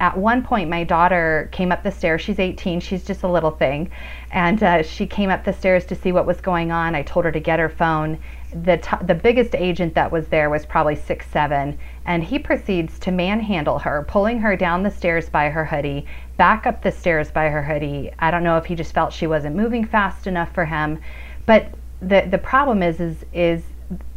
At 0.00 0.18
one 0.18 0.42
point 0.42 0.68
my 0.68 0.84
daughter 0.84 1.48
came 1.52 1.72
up 1.72 1.82
the 1.82 1.92
stairs. 1.92 2.20
She's 2.20 2.38
18 2.38 2.80
she's 2.80 3.04
just 3.04 3.22
a 3.22 3.28
little 3.28 3.52
thing. 3.52 3.90
And 4.32 4.62
uh, 4.62 4.82
she 4.82 5.06
came 5.06 5.30
up 5.30 5.44
the 5.44 5.52
stairs 5.52 5.86
to 5.86 5.94
see 5.94 6.12
what 6.12 6.26
was 6.26 6.40
going 6.40 6.72
on. 6.72 6.94
I 6.94 7.02
told 7.02 7.24
her 7.24 7.32
to 7.32 7.40
get 7.40 7.58
her 7.58 7.70
phone. 7.70 8.18
The, 8.50 8.82
the 9.06 9.14
biggest 9.14 9.54
agent 9.54 9.94
that 9.94 10.12
was 10.12 10.28
there 10.28 10.50
was 10.50 10.66
probably 10.66 10.96
six 10.96 11.26
seven 11.30 11.78
and 12.06 12.24
he 12.24 12.38
proceeds 12.38 12.98
to 12.98 13.10
manhandle 13.10 13.78
her 13.78 14.04
pulling 14.08 14.38
her 14.38 14.56
down 14.56 14.82
the 14.82 14.90
stairs 14.90 15.28
by 15.28 15.48
her 15.50 15.64
hoodie 15.64 16.06
back 16.36 16.66
up 16.66 16.82
the 16.82 16.92
stairs 16.92 17.30
by 17.30 17.48
her 17.48 17.62
hoodie 17.62 18.10
i 18.18 18.30
don't 18.30 18.44
know 18.44 18.56
if 18.56 18.64
he 18.64 18.74
just 18.74 18.92
felt 18.92 19.12
she 19.12 19.26
wasn't 19.26 19.54
moving 19.54 19.84
fast 19.84 20.26
enough 20.26 20.52
for 20.52 20.64
him 20.64 20.98
but 21.46 21.72
the, 22.00 22.26
the 22.30 22.38
problem 22.38 22.82
is, 22.82 23.00
is, 23.00 23.24
is 23.32 23.62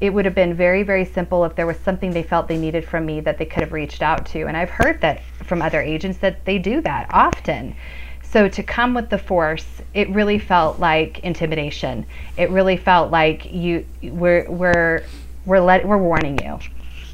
it 0.01 0.11
would 0.11 0.25
have 0.25 0.35
been 0.35 0.53
very, 0.53 0.83
very 0.83 1.05
simple 1.05 1.43
if 1.45 1.55
there 1.55 1.67
was 1.67 1.77
something 1.77 2.11
they 2.11 2.23
felt 2.23 2.47
they 2.47 2.57
needed 2.57 2.85
from 2.85 3.05
me 3.05 3.19
that 3.21 3.37
they 3.37 3.45
could 3.45 3.61
have 3.61 3.73
reached 3.73 4.01
out 4.01 4.25
to. 4.27 4.45
And 4.47 4.55
I've 4.55 4.69
heard 4.69 5.01
that 5.01 5.23
from 5.43 5.61
other 5.61 5.81
agents 5.81 6.17
that 6.19 6.45
they 6.45 6.57
do 6.57 6.81
that 6.81 7.07
often. 7.11 7.75
So 8.23 8.47
to 8.49 8.63
come 8.63 8.93
with 8.93 9.09
the 9.09 9.17
force, 9.17 9.65
it 9.93 10.09
really 10.09 10.39
felt 10.39 10.79
like 10.79 11.19
intimidation. 11.19 12.05
It 12.37 12.49
really 12.49 12.77
felt 12.77 13.11
like 13.11 13.51
you 13.51 13.85
we're 14.03 14.49
we're 14.49 15.03
we're 15.45 15.61
let, 15.61 15.87
we're 15.87 15.97
warning 15.97 16.37
you. 16.43 16.59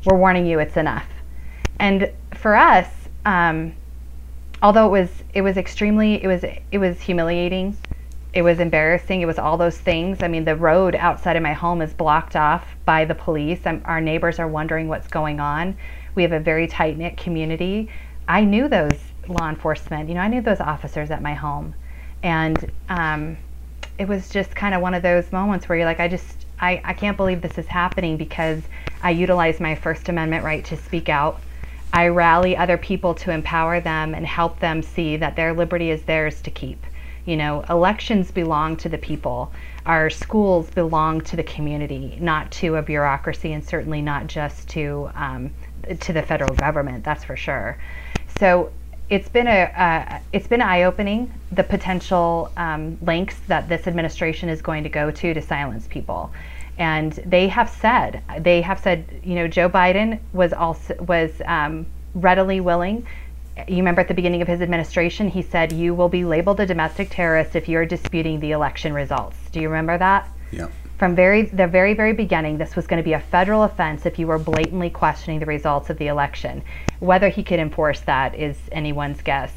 We're 0.05 0.17
warning 0.17 0.45
you 0.45 0.59
it's 0.59 0.77
enough. 0.77 1.07
And 1.79 2.11
for 2.33 2.55
us, 2.55 2.87
um, 3.25 3.73
although 4.61 4.87
it 4.87 4.99
was 5.01 5.23
it 5.33 5.41
was 5.41 5.57
extremely 5.57 6.23
it 6.23 6.27
was 6.27 6.43
it 6.43 6.77
was 6.77 7.01
humiliating 7.01 7.77
it 8.33 8.41
was 8.41 8.59
embarrassing. 8.59 9.21
It 9.21 9.25
was 9.25 9.37
all 9.37 9.57
those 9.57 9.77
things. 9.77 10.23
I 10.23 10.27
mean, 10.27 10.43
the 10.43 10.55
road 10.55 10.95
outside 10.95 11.35
of 11.35 11.43
my 11.43 11.53
home 11.53 11.81
is 11.81 11.93
blocked 11.93 12.35
off 12.35 12.65
by 12.83 13.05
the 13.05 13.13
police. 13.13 13.59
I'm, 13.65 13.83
our 13.85 14.01
neighbors 14.01 14.39
are 14.39 14.47
wondering 14.47 14.87
what's 14.87 15.07
going 15.07 15.39
on. 15.39 15.77
We 16.15 16.23
have 16.23 16.31
a 16.31 16.39
very 16.39 16.67
tight 16.67 16.97
knit 16.97 17.15
community. 17.15 17.89
I 18.27 18.43
knew 18.43 18.67
those 18.67 18.99
law 19.27 19.49
enforcement, 19.49 20.09
you 20.09 20.15
know, 20.15 20.21
I 20.21 20.27
knew 20.27 20.41
those 20.41 20.59
officers 20.59 21.11
at 21.11 21.21
my 21.21 21.33
home. 21.33 21.75
And 22.23 22.71
um, 22.89 23.37
it 23.99 24.07
was 24.07 24.29
just 24.29 24.55
kind 24.55 24.73
of 24.73 24.81
one 24.81 24.93
of 24.93 25.03
those 25.03 25.31
moments 25.31 25.69
where 25.69 25.77
you're 25.77 25.85
like, 25.85 25.99
I 25.99 26.07
just, 26.07 26.45
I, 26.59 26.81
I 26.83 26.93
can't 26.93 27.17
believe 27.17 27.41
this 27.41 27.57
is 27.57 27.67
happening 27.67 28.17
because 28.17 28.63
I 29.03 29.11
utilize 29.11 29.59
my 29.59 29.75
First 29.75 30.09
Amendment 30.09 30.43
right 30.43 30.63
to 30.65 30.77
speak 30.77 31.09
out. 31.09 31.39
I 31.91 32.07
rally 32.07 32.57
other 32.57 32.77
people 32.77 33.13
to 33.15 33.31
empower 33.31 33.79
them 33.79 34.15
and 34.15 34.25
help 34.25 34.59
them 34.59 34.81
see 34.81 35.17
that 35.17 35.35
their 35.35 35.53
liberty 35.53 35.91
is 35.91 36.01
theirs 36.03 36.41
to 36.41 36.49
keep. 36.49 36.83
You 37.25 37.37
know, 37.37 37.63
elections 37.69 38.31
belong 38.31 38.77
to 38.77 38.89
the 38.89 38.97
people. 38.97 39.51
Our 39.85 40.09
schools 40.09 40.69
belong 40.69 41.21
to 41.21 41.35
the 41.35 41.43
community, 41.43 42.17
not 42.19 42.49
to 42.53 42.77
a 42.77 42.81
bureaucracy, 42.81 43.53
and 43.53 43.63
certainly 43.63 44.01
not 44.01 44.27
just 44.27 44.67
to 44.69 45.11
um, 45.13 45.51
to 45.99 46.13
the 46.13 46.21
federal 46.21 46.55
government. 46.55 47.03
That's 47.03 47.23
for 47.23 47.35
sure. 47.35 47.77
So 48.39 48.71
it's 49.09 49.29
been 49.29 49.47
a 49.47 49.63
uh, 49.75 50.19
it's 50.31 50.47
been 50.47 50.61
eye 50.61 50.83
opening 50.83 51.31
the 51.51 51.63
potential 51.63 52.51
um, 52.57 52.97
lengths 53.01 53.39
that 53.47 53.69
this 53.69 53.87
administration 53.87 54.49
is 54.49 54.61
going 54.61 54.83
to 54.83 54.89
go 54.89 55.11
to 55.11 55.33
to 55.33 55.41
silence 55.41 55.87
people, 55.87 56.31
and 56.77 57.13
they 57.25 57.47
have 57.47 57.69
said 57.69 58.23
they 58.39 58.61
have 58.61 58.79
said 58.79 59.05
you 59.23 59.35
know 59.35 59.47
Joe 59.47 59.69
Biden 59.69 60.19
was 60.33 60.53
also 60.53 60.95
was 60.95 61.41
um, 61.45 61.85
readily 62.15 62.59
willing 62.59 63.05
you 63.67 63.77
remember 63.77 64.01
at 64.01 64.07
the 64.07 64.13
beginning 64.13 64.41
of 64.41 64.47
his 64.47 64.61
administration, 64.61 65.29
he 65.29 65.41
said, 65.41 65.71
You 65.71 65.93
will 65.93 66.09
be 66.09 66.25
labeled 66.25 66.59
a 66.59 66.65
domestic 66.65 67.09
terrorist 67.11 67.55
if 67.55 67.69
you're 67.69 67.85
disputing 67.85 68.39
the 68.39 68.51
election 68.51 68.93
results. 68.93 69.37
Do 69.51 69.61
you 69.61 69.69
remember 69.69 69.97
that? 69.97 70.27
Yeah. 70.51 70.67
From 70.97 71.15
very 71.15 71.43
the 71.43 71.67
very, 71.67 71.93
very 71.93 72.13
beginning, 72.13 72.57
this 72.57 72.75
was 72.75 72.87
going 72.87 73.01
to 73.01 73.03
be 73.03 73.13
a 73.13 73.19
federal 73.19 73.63
offense 73.63 74.05
if 74.05 74.17
you 74.17 74.27
were 74.27 74.39
blatantly 74.39 74.89
questioning 74.89 75.39
the 75.39 75.45
results 75.45 75.89
of 75.89 75.97
the 75.97 76.07
election. 76.07 76.63
Whether 76.99 77.29
he 77.29 77.43
could 77.43 77.59
enforce 77.59 77.99
that 78.01 78.35
is 78.35 78.57
anyone's 78.71 79.21
guess. 79.21 79.53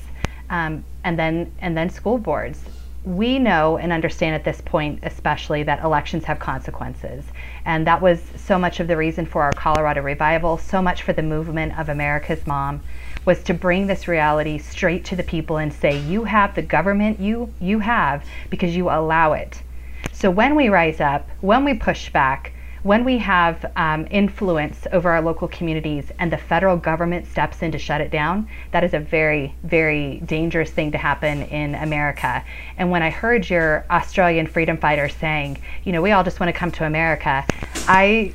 Um, 0.50 0.84
and 1.04 1.18
then 1.18 1.52
and 1.60 1.76
then 1.76 1.88
school 1.90 2.18
boards. 2.18 2.62
We 3.06 3.38
know 3.38 3.78
and 3.78 3.92
understand 3.92 4.34
at 4.34 4.42
this 4.42 4.60
point, 4.60 4.98
especially, 5.04 5.62
that 5.62 5.84
elections 5.84 6.24
have 6.24 6.40
consequences. 6.40 7.24
And 7.64 7.86
that 7.86 8.02
was 8.02 8.20
so 8.34 8.58
much 8.58 8.80
of 8.80 8.88
the 8.88 8.96
reason 8.96 9.26
for 9.26 9.42
our 9.42 9.52
Colorado 9.52 10.02
revival, 10.02 10.58
so 10.58 10.82
much 10.82 11.04
for 11.04 11.12
the 11.12 11.22
movement 11.22 11.78
of 11.78 11.88
America's 11.88 12.44
Mom 12.48 12.82
was 13.24 13.44
to 13.44 13.54
bring 13.54 13.86
this 13.86 14.08
reality 14.08 14.58
straight 14.58 15.04
to 15.04 15.14
the 15.14 15.22
people 15.22 15.56
and 15.56 15.72
say, 15.72 15.96
you 16.00 16.24
have 16.24 16.56
the 16.56 16.62
government 16.62 17.20
you, 17.20 17.52
you 17.60 17.78
have 17.78 18.24
because 18.50 18.74
you 18.74 18.90
allow 18.90 19.34
it. 19.34 19.62
So 20.10 20.28
when 20.28 20.56
we 20.56 20.68
rise 20.68 21.00
up, 21.00 21.28
when 21.40 21.64
we 21.64 21.74
push 21.74 22.10
back, 22.10 22.54
when 22.86 23.02
we 23.02 23.18
have 23.18 23.68
um, 23.74 24.06
influence 24.12 24.86
over 24.92 25.10
our 25.10 25.20
local 25.20 25.48
communities 25.48 26.12
and 26.20 26.32
the 26.32 26.36
federal 26.36 26.76
government 26.76 27.26
steps 27.26 27.60
in 27.60 27.72
to 27.72 27.78
shut 27.78 28.00
it 28.00 28.12
down, 28.12 28.48
that 28.70 28.84
is 28.84 28.94
a 28.94 29.00
very, 29.00 29.52
very 29.64 30.20
dangerous 30.20 30.70
thing 30.70 30.92
to 30.92 30.96
happen 30.96 31.42
in 31.42 31.74
America. 31.74 32.44
And 32.78 32.92
when 32.92 33.02
I 33.02 33.10
heard 33.10 33.50
your 33.50 33.84
Australian 33.90 34.46
freedom 34.46 34.76
fighter 34.76 35.08
saying, 35.08 35.60
you 35.82 35.90
know, 35.90 36.00
we 36.00 36.12
all 36.12 36.22
just 36.22 36.38
want 36.38 36.46
to 36.46 36.52
come 36.52 36.70
to 36.70 36.84
America, 36.84 37.44
I, 37.88 38.32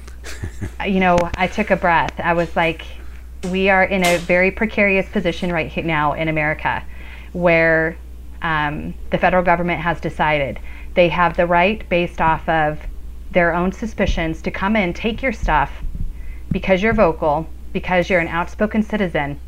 you 0.85 0.99
know, 0.99 1.17
I 1.37 1.47
took 1.47 1.71
a 1.71 1.77
breath. 1.77 2.19
I 2.19 2.33
was 2.33 2.53
like, 2.53 2.85
we 3.51 3.69
are 3.69 3.85
in 3.85 4.05
a 4.05 4.17
very 4.17 4.51
precarious 4.51 5.07
position 5.07 5.53
right 5.53 5.73
now 5.85 6.11
in 6.11 6.27
America 6.27 6.83
where 7.31 7.97
um, 8.41 8.95
the 9.11 9.17
federal 9.17 9.43
government 9.43 9.79
has 9.79 10.01
decided 10.01 10.59
they 10.93 11.07
have 11.07 11.37
the 11.37 11.47
right, 11.47 11.87
based 11.87 12.19
off 12.19 12.49
of 12.49 12.81
their 13.31 13.53
own 13.53 13.71
suspicions, 13.71 14.41
to 14.43 14.51
come 14.51 14.75
in, 14.75 14.93
take 14.93 15.21
your 15.21 15.33
stuff 15.33 15.71
because 16.51 16.83
you're 16.83 16.93
vocal, 16.93 17.47
because 17.73 18.09
you're 18.09 18.19
an 18.19 18.27
outspoken 18.27 18.83
citizen, 18.83 19.39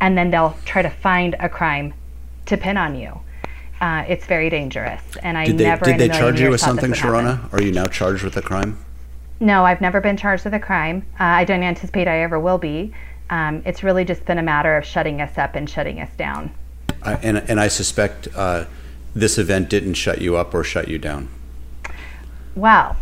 and 0.00 0.16
then 0.16 0.30
they'll 0.30 0.56
try 0.64 0.82
to 0.82 0.90
find 0.90 1.34
a 1.40 1.48
crime 1.48 1.94
to 2.46 2.56
pin 2.56 2.76
on 2.76 2.94
you. 2.94 3.18
Uh, 3.80 4.04
it's 4.08 4.26
very 4.26 4.50
dangerous, 4.50 5.02
and 5.22 5.36
I 5.36 5.46
did 5.46 5.58
they, 5.58 5.64
never 5.64 5.84
did 5.84 5.98
they 5.98 6.08
charge 6.08 6.40
you 6.40 6.50
with 6.50 6.60
something, 6.60 6.92
Sherronna? 6.92 7.40
Happen. 7.40 7.58
Are 7.58 7.62
you 7.62 7.72
now 7.72 7.86
charged 7.86 8.22
with 8.22 8.36
a 8.36 8.42
crime? 8.42 8.78
No, 9.40 9.64
I've 9.64 9.80
never 9.80 10.00
been 10.00 10.16
charged 10.16 10.44
with 10.44 10.54
a 10.54 10.60
crime. 10.60 11.04
Uh, 11.18 11.24
I 11.24 11.44
don't 11.44 11.62
anticipate 11.62 12.06
I 12.06 12.22
ever 12.22 12.38
will 12.38 12.58
be. 12.58 12.94
Um, 13.30 13.62
it's 13.66 13.82
really 13.82 14.04
just 14.04 14.24
been 14.26 14.38
a 14.38 14.42
matter 14.42 14.76
of 14.76 14.84
shutting 14.84 15.20
us 15.20 15.36
up 15.38 15.54
and 15.54 15.68
shutting 15.68 16.00
us 16.00 16.10
down. 16.16 16.52
Uh, 17.02 17.18
and, 17.22 17.38
and 17.38 17.58
I 17.58 17.68
suspect 17.68 18.28
uh, 18.34 18.66
this 19.14 19.38
event 19.38 19.68
didn't 19.68 19.94
shut 19.94 20.20
you 20.20 20.36
up 20.36 20.54
or 20.54 20.62
shut 20.62 20.88
you 20.88 20.98
down. 20.98 21.28
Well, 22.54 22.96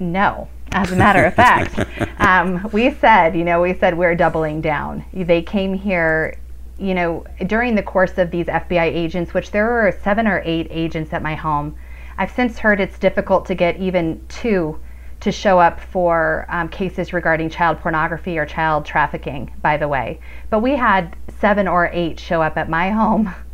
no. 0.00 0.48
As 0.72 0.92
a 0.92 0.96
matter 0.96 1.24
of 1.24 1.34
fact, 1.34 1.78
um, 2.20 2.68
we 2.72 2.92
said, 2.94 3.36
you 3.36 3.44
know, 3.44 3.60
we 3.60 3.74
said 3.74 3.98
we're 3.98 4.14
doubling 4.14 4.60
down. 4.60 5.04
They 5.12 5.42
came 5.42 5.74
here, 5.74 6.38
you 6.78 6.94
know, 6.94 7.24
during 7.46 7.74
the 7.74 7.82
course 7.82 8.18
of 8.18 8.30
these 8.30 8.46
FBI 8.46 8.84
agents, 8.84 9.34
which 9.34 9.50
there 9.50 9.66
were 9.66 9.98
seven 10.02 10.26
or 10.26 10.42
eight 10.44 10.68
agents 10.70 11.12
at 11.12 11.22
my 11.22 11.34
home. 11.34 11.76
I've 12.18 12.30
since 12.30 12.58
heard 12.58 12.80
it's 12.80 12.98
difficult 12.98 13.46
to 13.46 13.54
get 13.54 13.78
even 13.78 14.24
two 14.28 14.78
to 15.20 15.30
show 15.30 15.58
up 15.58 15.80
for 15.80 16.46
um, 16.48 16.68
cases 16.68 17.12
regarding 17.12 17.50
child 17.50 17.78
pornography 17.80 18.38
or 18.38 18.46
child 18.46 18.86
trafficking, 18.86 19.50
by 19.60 19.76
the 19.76 19.88
way. 19.88 20.20
But 20.48 20.60
we 20.60 20.76
had 20.76 21.16
seven 21.38 21.68
or 21.68 21.90
eight 21.92 22.18
show 22.18 22.42
up 22.42 22.56
at 22.56 22.68
my 22.68 22.90
home. 22.90 23.32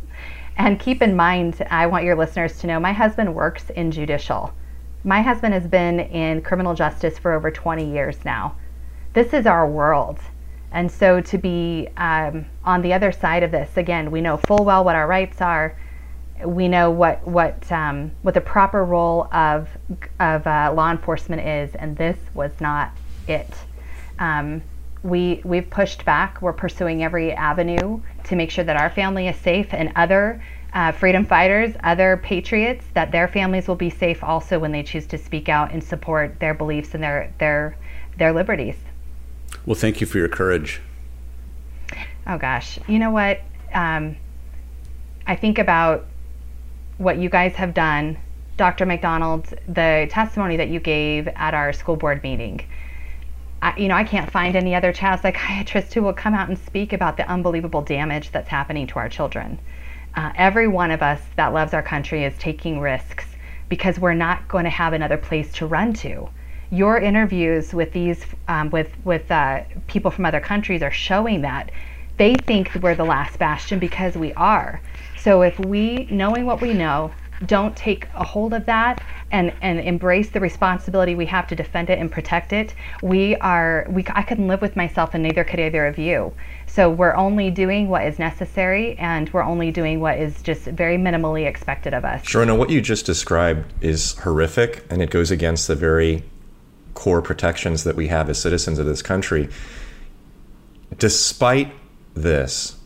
And 0.59 0.79
keep 0.79 1.03
in 1.03 1.15
mind, 1.15 1.63
I 1.69 1.85
want 1.85 2.03
your 2.03 2.15
listeners 2.15 2.57
to 2.57 2.67
know 2.67 2.79
my 2.79 2.91
husband 2.91 3.35
works 3.35 3.69
in 3.69 3.91
judicial. 3.91 4.51
My 5.07 5.21
husband 5.21 5.53
has 5.53 5.65
been 5.65 6.01
in 6.01 6.41
criminal 6.41 6.73
justice 6.73 7.17
for 7.17 7.31
over 7.31 7.49
20 7.49 7.89
years 7.89 8.25
now. 8.25 8.57
This 9.13 9.31
is 9.33 9.45
our 9.45 9.65
world. 9.65 10.19
And 10.73 10.91
so 10.91 11.21
to 11.21 11.37
be 11.37 11.87
um, 11.95 12.45
on 12.65 12.81
the 12.81 12.91
other 12.91 13.13
side 13.13 13.41
of 13.41 13.51
this, 13.51 13.77
again, 13.77 14.11
we 14.11 14.19
know 14.19 14.35
full 14.35 14.65
well 14.65 14.83
what 14.83 14.97
our 14.97 15.07
rights 15.07 15.39
are 15.39 15.77
we 16.45 16.67
know 16.67 16.91
what 16.91 17.25
what 17.25 17.71
um, 17.71 18.11
what 18.21 18.33
the 18.33 18.41
proper 18.41 18.83
role 18.83 19.27
of 19.33 19.69
of 20.19 20.45
uh, 20.45 20.71
law 20.75 20.91
enforcement 20.91 21.41
is, 21.41 21.73
and 21.75 21.97
this 21.97 22.17
was 22.33 22.51
not 22.59 22.91
it. 23.27 23.49
Um, 24.19 24.61
we 25.03 25.41
we've 25.43 25.69
pushed 25.69 26.05
back. 26.05 26.41
We're 26.41 26.53
pursuing 26.53 27.03
every 27.03 27.31
avenue 27.33 28.01
to 28.25 28.35
make 28.35 28.51
sure 28.51 28.63
that 28.63 28.77
our 28.77 28.89
family 28.89 29.27
is 29.27 29.35
safe, 29.37 29.73
and 29.73 29.91
other 29.95 30.43
uh, 30.77 30.91
freedom 30.91 31.25
fighters, 31.25 31.73
other 31.83 32.17
patriots, 32.17 32.85
that 32.93 33.11
their 33.11 33.27
families 33.27 33.67
will 33.67 33.75
be 33.75 33.89
safe 33.89 34.23
also 34.23 34.59
when 34.59 34.71
they 34.71 34.83
choose 34.83 35.07
to 35.07 35.17
speak 35.17 35.49
out 35.49 35.71
and 35.71 35.83
support 35.83 36.39
their 36.39 36.53
beliefs 36.53 36.93
and 36.93 37.03
their 37.03 37.33
their 37.39 37.75
their 38.19 38.31
liberties. 38.31 38.75
Well, 39.65 39.73
thank 39.73 39.99
you 39.99 40.05
for 40.05 40.19
your 40.19 40.29
courage. 40.29 40.79
Oh 42.27 42.37
gosh, 42.37 42.77
you 42.87 42.99
know 42.99 43.09
what? 43.09 43.41
Um, 43.73 44.17
I 45.25 45.35
think 45.35 45.57
about 45.57 46.05
what 46.99 47.17
you 47.17 47.27
guys 47.27 47.55
have 47.55 47.73
done, 47.73 48.15
Dr. 48.57 48.85
McDonald, 48.85 49.51
the 49.67 50.07
testimony 50.11 50.57
that 50.57 50.69
you 50.69 50.79
gave 50.79 51.27
at 51.27 51.55
our 51.55 51.73
school 51.73 51.95
board 51.95 52.21
meeting. 52.21 52.61
I, 53.63 53.75
you 53.79 53.87
know, 53.87 53.95
I 53.95 54.03
can't 54.03 54.29
find 54.29 54.55
any 54.55 54.75
other 54.75 54.93
child 54.93 55.21
psychiatrist 55.21 55.95
who 55.95 56.03
will 56.03 56.13
come 56.13 56.35
out 56.35 56.49
and 56.49 56.59
speak 56.59 56.93
about 56.93 57.17
the 57.17 57.27
unbelievable 57.27 57.81
damage 57.81 58.29
that's 58.29 58.47
happening 58.47 58.85
to 58.87 58.99
our 58.99 59.09
children. 59.09 59.57
Uh, 60.17 60.31
every 60.35 60.67
one 60.67 60.89
of 60.89 61.03
us 61.03 61.21
that 61.35 61.53
loves 61.53 61.75
our 61.75 61.83
country 61.83 62.23
is 62.23 62.35
taking 62.39 62.79
risks 62.79 63.27
because 63.69 63.99
we're 63.99 64.15
not 64.15 64.47
going 64.47 64.63
to 64.63 64.69
have 64.69 64.93
another 64.93 65.15
place 65.15 65.53
to 65.53 65.67
run 65.67 65.93
to. 65.93 66.27
Your 66.71 66.97
interviews 66.97 67.71
with 67.71 67.93
these 67.93 68.25
um, 68.47 68.71
with 68.71 68.89
with 69.05 69.29
uh, 69.31 69.61
people 69.85 70.09
from 70.09 70.25
other 70.25 70.39
countries 70.39 70.81
are 70.81 70.91
showing 70.91 71.41
that 71.41 71.71
they 72.17 72.33
think 72.33 72.71
we're 72.81 72.95
the 72.95 73.05
last 73.05 73.37
bastion 73.37 73.77
because 73.77 74.17
we 74.17 74.33
are. 74.33 74.81
So 75.19 75.43
if 75.43 75.59
we, 75.59 76.07
knowing 76.09 76.47
what 76.47 76.61
we 76.61 76.73
know, 76.73 77.11
don't 77.45 77.75
take 77.75 78.07
a 78.15 78.23
hold 78.23 78.53
of 78.53 78.65
that 78.65 79.03
and, 79.31 79.53
and 79.61 79.79
embrace 79.79 80.29
the 80.29 80.39
responsibility 80.39 81.15
we 81.15 81.25
have 81.25 81.47
to 81.47 81.55
defend 81.55 81.89
it 81.89 81.99
and 81.99 82.11
protect 82.11 82.53
it, 82.53 82.73
we 83.01 83.35
are 83.37 83.85
we 83.89 84.05
I 84.09 84.23
couldn't 84.23 84.47
live 84.47 84.61
with 84.61 84.75
myself 84.75 85.13
and 85.13 85.23
neither 85.23 85.43
could 85.43 85.59
either 85.59 85.85
of 85.85 85.97
you. 85.97 86.33
So 86.65 86.89
we're 86.89 87.15
only 87.15 87.51
doing 87.51 87.89
what 87.89 88.05
is 88.05 88.19
necessary 88.19 88.97
and 88.97 89.31
we're 89.33 89.43
only 89.43 89.71
doing 89.71 89.99
what 89.99 90.17
is 90.17 90.41
just 90.41 90.63
very 90.65 90.97
minimally 90.97 91.47
expected 91.47 91.93
of 91.93 92.05
us. 92.05 92.23
Sherronna, 92.23 92.57
what 92.57 92.69
you 92.69 92.81
just 92.81 93.05
described 93.05 93.73
is 93.81 94.15
horrific 94.19 94.85
and 94.89 95.01
it 95.01 95.09
goes 95.09 95.31
against 95.31 95.67
the 95.67 95.75
very 95.75 96.23
core 96.93 97.21
protections 97.21 97.83
that 97.83 97.95
we 97.95 98.07
have 98.07 98.29
as 98.29 98.41
citizens 98.41 98.79
of 98.79 98.85
this 98.85 99.01
country. 99.01 99.49
Despite 100.97 101.71
this, 102.15 102.76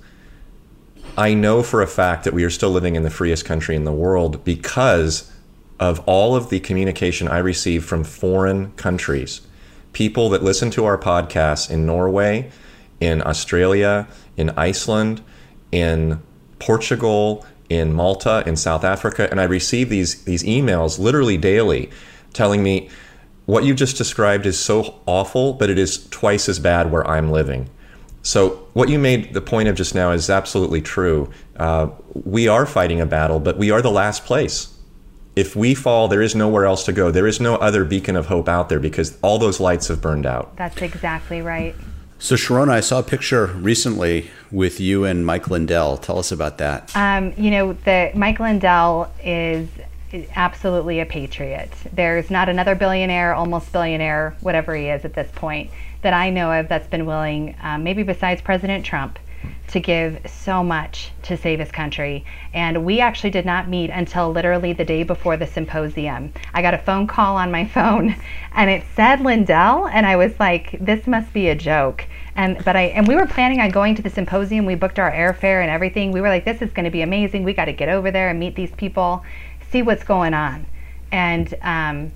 I 1.18 1.34
know 1.34 1.62
for 1.62 1.82
a 1.82 1.88
fact 1.88 2.24
that 2.24 2.34
we 2.34 2.44
are 2.44 2.50
still 2.50 2.70
living 2.70 2.96
in 2.96 3.04
the 3.04 3.10
freest 3.10 3.46
country 3.46 3.76
in 3.76 3.84
the 3.84 3.92
world 3.92 4.44
because 4.46 5.32
of 5.80 6.00
all 6.08 6.36
of 6.36 6.50
the 6.50 6.60
communication 6.60 7.28
I 7.28 7.40
receive 7.40 7.84
from 7.84 8.04
foreign 8.04 8.72
countries. 8.74 9.42
People 9.94 10.30
that 10.30 10.44
listen 10.44 10.72
to 10.72 10.86
our 10.86 10.98
podcasts 10.98 11.70
in 11.70 11.86
Norway, 11.86 12.50
in 13.00 13.22
Australia, 13.26 14.08
in 14.38 14.52
Iceland, 14.52 15.22
in 15.72 16.22
Portugal, 16.60 17.46
in 17.68 17.92
Malta, 17.94 18.44
in 18.46 18.56
South 18.56 18.84
Africa, 18.84 19.28
and 19.32 19.42
I 19.42 19.46
receive 19.46 19.90
these 19.90 20.24
these 20.24 20.44
emails 20.44 21.00
literally 21.00 21.38
daily 21.38 21.90
telling 22.34 22.64
me 22.64 22.90
what 23.46 23.64
you 23.64 23.74
just 23.74 23.98
described 23.98 24.46
is 24.46 24.58
so 24.60 25.02
awful, 25.06 25.54
but 25.54 25.70
it 25.70 25.78
is 25.78 26.08
twice 26.10 26.48
as 26.48 26.60
bad 26.60 26.92
where 26.92 27.06
I'm 27.08 27.32
living. 27.32 27.70
So, 28.24 28.68
what 28.74 28.90
you 28.90 29.00
made 29.00 29.34
the 29.34 29.42
point 29.42 29.68
of 29.68 29.76
just 29.76 29.96
now 29.96 30.12
is 30.12 30.30
absolutely 30.30 30.82
true. 30.82 31.32
Uh, 31.56 31.90
we 32.14 32.48
are 32.48 32.66
fighting 32.66 33.02
a 33.02 33.06
battle, 33.06 33.40
but 33.40 33.58
we 33.58 33.72
are 33.72 33.82
the 33.82 33.92
last 33.92 34.26
place. 34.26 34.74
If 35.36 35.56
we 35.56 35.74
fall, 35.74 36.08
there 36.08 36.22
is 36.22 36.36
nowhere 36.36 36.66
else 36.66 36.86
to 36.86 36.94
go. 36.94 37.10
There 37.10 37.26
is 37.26 37.40
no 37.40 37.56
other 37.56 37.84
beacon 37.84 38.16
of 38.16 38.28
hope 38.28 38.48
out 38.48 38.70
there 38.70 38.80
because 38.80 39.18
all 39.22 39.40
those 39.40 39.60
lights 39.60 39.88
have 39.88 40.02
burned 40.02 40.26
out. 40.26 40.56
That's 40.58 40.82
exactly 40.82 41.42
right. 41.42 41.74
So, 42.20 42.36
Sherronna, 42.36 42.70
I 42.70 42.82
saw 42.82 43.00
a 43.00 43.04
picture 43.04 43.48
recently 43.48 44.30
with 44.52 44.80
you 44.80 45.06
and 45.06 45.26
Mike 45.26 45.50
Lindell. 45.50 45.98
Tell 45.98 46.20
us 46.20 46.32
about 46.32 46.60
that. 46.60 46.96
Um, 46.96 47.34
you 47.38 47.50
know, 47.50 47.74
the 47.74 48.12
Mike 48.14 48.40
Lindell 48.40 49.12
is 49.24 49.68
absolutely 50.36 51.00
a 51.00 51.06
patriot. 51.06 51.72
There's 51.94 52.30
not 52.30 52.50
another 52.50 52.76
billionaire, 52.76 53.34
almost 53.34 53.72
billionaire, 53.72 54.36
whatever 54.42 54.76
he 54.76 54.88
is 54.90 55.06
at 55.06 55.14
this 55.14 55.32
point, 55.34 55.72
that 56.02 56.14
I 56.14 56.30
know 56.30 56.52
of 56.52 56.68
that's 56.68 56.88
been 56.88 57.06
willing, 57.06 57.56
um, 57.62 57.84
maybe 57.84 58.04
besides 58.04 58.42
President 58.42 58.86
Trump, 58.86 59.20
to 59.68 59.80
give 59.80 60.20
so 60.26 60.64
much 60.64 61.12
to 61.24 61.38
save 61.38 61.60
his 61.60 61.72
country. 61.72 62.26
And 62.54 62.86
we 62.86 63.00
actually 63.00 63.30
did 63.30 63.46
not 63.46 63.70
meet 63.70 63.90
until 63.90 64.32
literally 64.32 64.74
the 64.74 64.86
day 64.86 65.04
before 65.04 65.38
the 65.38 65.48
symposium. 65.48 66.34
I 66.54 66.62
got 66.62 66.74
a 66.74 66.78
phone 66.78 67.08
call 67.08 67.38
on 67.38 67.52
my 67.52 67.66
phone 67.74 68.16
and 68.54 68.70
it 68.70 68.84
said 68.96 69.22
Lindell, 69.22 69.88
and 69.88 70.06
I 70.06 70.16
was 70.18 70.38
like, 70.40 70.78
this 70.80 71.08
must 71.08 71.32
be 71.34 71.48
a 71.50 71.56
joke. 71.56 72.06
And 72.36 72.64
but 72.64 72.76
I 72.76 72.84
and 72.84 73.08
we 73.08 73.16
were 73.16 73.28
planning 73.28 73.60
on 73.60 73.72
going 73.72 73.96
to 73.96 74.02
the 74.02 74.10
symposium. 74.10 74.66
We 74.66 74.76
booked 74.76 75.00
our 75.00 75.12
airfare 75.12 75.62
and 75.62 75.70
everything. 75.70 76.12
We 76.12 76.22
were 76.22 76.30
like, 76.30 76.46
this 76.46 76.62
is 76.62 76.72
going 76.72 76.86
to 76.86 76.92
be 76.92 77.02
amazing. 77.02 77.44
We 77.44 77.54
got 77.54 77.66
to 77.66 77.74
get 77.74 77.90
over 77.90 78.10
there 78.10 78.30
and 78.30 78.40
meet 78.40 78.56
these 78.56 78.72
people, 78.72 79.24
see 79.70 79.82
what's 79.82 80.04
going 80.04 80.34
on. 80.34 80.66
And 81.12 81.54
um, 81.62 82.12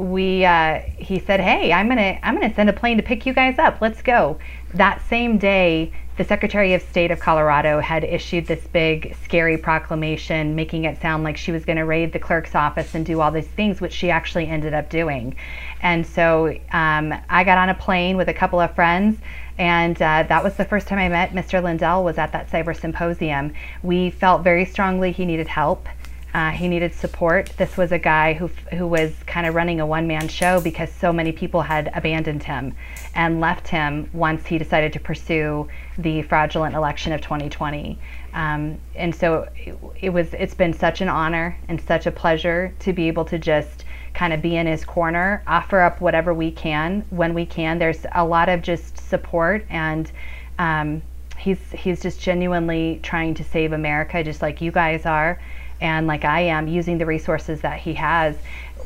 we 0.00 0.44
uh, 0.44 0.80
he 0.96 1.18
said, 1.18 1.40
"Hey, 1.40 1.72
I'm 1.72 1.88
gonna 1.88 2.18
I'm 2.22 2.34
gonna 2.34 2.54
send 2.54 2.68
a 2.68 2.72
plane 2.72 2.96
to 2.96 3.02
pick 3.02 3.26
you 3.26 3.32
guys 3.32 3.58
up. 3.58 3.80
Let's 3.80 4.02
go." 4.02 4.38
That 4.74 5.02
same 5.08 5.38
day, 5.38 5.92
the 6.16 6.24
Secretary 6.24 6.74
of 6.74 6.82
State 6.82 7.10
of 7.10 7.18
Colorado 7.18 7.80
had 7.80 8.04
issued 8.04 8.46
this 8.46 8.66
big, 8.66 9.16
scary 9.24 9.56
proclamation, 9.56 10.54
making 10.54 10.84
it 10.84 11.00
sound 11.00 11.24
like 11.24 11.36
she 11.36 11.50
was 11.50 11.64
going 11.64 11.78
to 11.78 11.84
raid 11.84 12.12
the 12.12 12.18
clerk's 12.18 12.54
office 12.54 12.94
and 12.94 13.06
do 13.06 13.20
all 13.20 13.30
these 13.30 13.46
things, 13.46 13.80
which 13.80 13.94
she 13.94 14.10
actually 14.10 14.46
ended 14.46 14.74
up 14.74 14.90
doing. 14.90 15.34
And 15.82 16.06
so 16.06 16.54
um, 16.72 17.14
I 17.30 17.42
got 17.42 17.56
on 17.56 17.70
a 17.70 17.74
plane 17.74 18.18
with 18.18 18.28
a 18.28 18.34
couple 18.34 18.60
of 18.60 18.74
friends. 18.74 19.18
And 19.56 19.96
uh, 19.96 20.24
that 20.28 20.44
was 20.44 20.56
the 20.56 20.64
first 20.64 20.88
time 20.88 20.98
I 20.98 21.08
met 21.08 21.32
Mr. 21.32 21.62
Lindell 21.62 22.04
was 22.04 22.18
at 22.18 22.32
that 22.32 22.50
cyber 22.50 22.78
symposium. 22.78 23.54
We 23.82 24.10
felt 24.10 24.42
very 24.42 24.64
strongly 24.64 25.12
he 25.12 25.24
needed 25.24 25.48
help. 25.48 25.86
Uh, 26.32 26.50
he 26.50 26.68
needed 26.68 26.94
support. 26.94 27.52
This 27.56 27.76
was 27.76 27.90
a 27.90 27.98
guy 27.98 28.34
who 28.34 28.48
who 28.72 28.86
was 28.86 29.12
kind 29.26 29.46
of 29.46 29.54
running 29.54 29.80
a 29.80 29.86
one 29.86 30.06
man 30.06 30.28
show 30.28 30.60
because 30.60 30.90
so 30.92 31.12
many 31.12 31.32
people 31.32 31.62
had 31.62 31.90
abandoned 31.94 32.44
him 32.44 32.74
and 33.14 33.40
left 33.40 33.66
him 33.66 34.08
once 34.12 34.46
he 34.46 34.56
decided 34.56 34.92
to 34.92 35.00
pursue 35.00 35.68
the 35.98 36.22
fraudulent 36.22 36.76
election 36.76 37.12
of 37.12 37.20
2020. 37.20 37.98
Um, 38.32 38.78
and 38.94 39.12
so 39.14 39.48
it, 39.56 39.76
it 40.00 40.10
was. 40.10 40.32
It's 40.34 40.54
been 40.54 40.72
such 40.72 41.00
an 41.00 41.08
honor 41.08 41.56
and 41.68 41.80
such 41.80 42.06
a 42.06 42.12
pleasure 42.12 42.72
to 42.80 42.92
be 42.92 43.08
able 43.08 43.24
to 43.24 43.38
just 43.38 43.84
kind 44.14 44.32
of 44.32 44.40
be 44.40 44.56
in 44.56 44.66
his 44.66 44.84
corner, 44.84 45.42
offer 45.46 45.80
up 45.80 46.00
whatever 46.00 46.32
we 46.32 46.52
can 46.52 47.04
when 47.10 47.34
we 47.34 47.44
can. 47.44 47.78
There's 47.78 48.06
a 48.14 48.24
lot 48.24 48.48
of 48.48 48.62
just 48.62 48.98
support 48.98 49.66
and. 49.68 50.10
Um, 50.58 51.02
he's 51.38 51.72
he's 51.72 52.02
just 52.02 52.20
genuinely 52.20 53.00
trying 53.02 53.32
to 53.32 53.42
save 53.42 53.72
America, 53.72 54.22
just 54.22 54.42
like 54.42 54.60
you 54.60 54.70
guys 54.70 55.06
are 55.06 55.40
and 55.80 56.06
like 56.06 56.24
I 56.24 56.40
am 56.40 56.68
using 56.68 56.98
the 56.98 57.06
resources 57.06 57.60
that 57.62 57.80
he 57.80 57.94
has. 57.94 58.36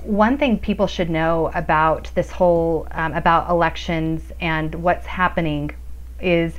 One 0.03 0.37
thing 0.37 0.59
people 0.59 0.87
should 0.87 1.11
know 1.11 1.51
about 1.55 2.11
this 2.15 2.31
whole 2.31 2.87
um, 2.91 3.13
about 3.15 3.49
elections 3.51 4.33
and 4.41 4.75
what's 4.77 5.07
happening 5.07 5.71
is 6.21 6.59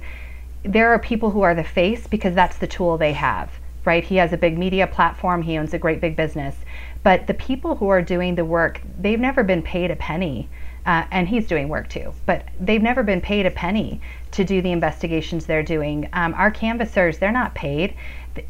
there 0.63 0.89
are 0.89 0.99
people 0.99 1.29
who 1.29 1.41
are 1.41 1.53
the 1.53 1.63
face 1.63 2.07
because 2.07 2.33
that's 2.33 2.57
the 2.57 2.67
tool 2.67 2.97
they 2.97 3.13
have, 3.13 3.51
right? 3.85 4.03
He 4.03 4.15
has 4.17 4.33
a 4.33 4.37
big 4.37 4.57
media 4.57 4.87
platform, 4.87 5.43
he 5.43 5.57
owns 5.57 5.73
a 5.73 5.77
great 5.77 6.01
big 6.01 6.15
business. 6.15 6.55
But 7.03 7.27
the 7.27 7.35
people 7.35 7.75
who 7.75 7.87
are 7.89 8.01
doing 8.01 8.33
the 8.33 8.45
work, 8.45 8.81
they've 8.99 9.19
never 9.19 9.43
been 9.43 9.61
paid 9.61 9.91
a 9.91 9.95
penny. 9.95 10.49
Uh, 10.87 11.03
and 11.09 11.27
he's 11.27 11.47
doing 11.47 11.67
work 11.67 11.89
too, 11.89 12.13
but 12.27 12.47
they've 12.59 12.81
never 12.81 13.01
been 13.01 13.19
paid 13.19 13.47
a 13.47 13.51
penny 13.51 13.99
to 14.29 14.43
do 14.43 14.61
the 14.61 14.71
investigations 14.71 15.47
they're 15.47 15.63
doing. 15.63 16.07
Um, 16.13 16.35
our 16.35 16.51
canvassers, 16.51 17.17
they're 17.17 17.31
not 17.31 17.55
paid 17.55 17.95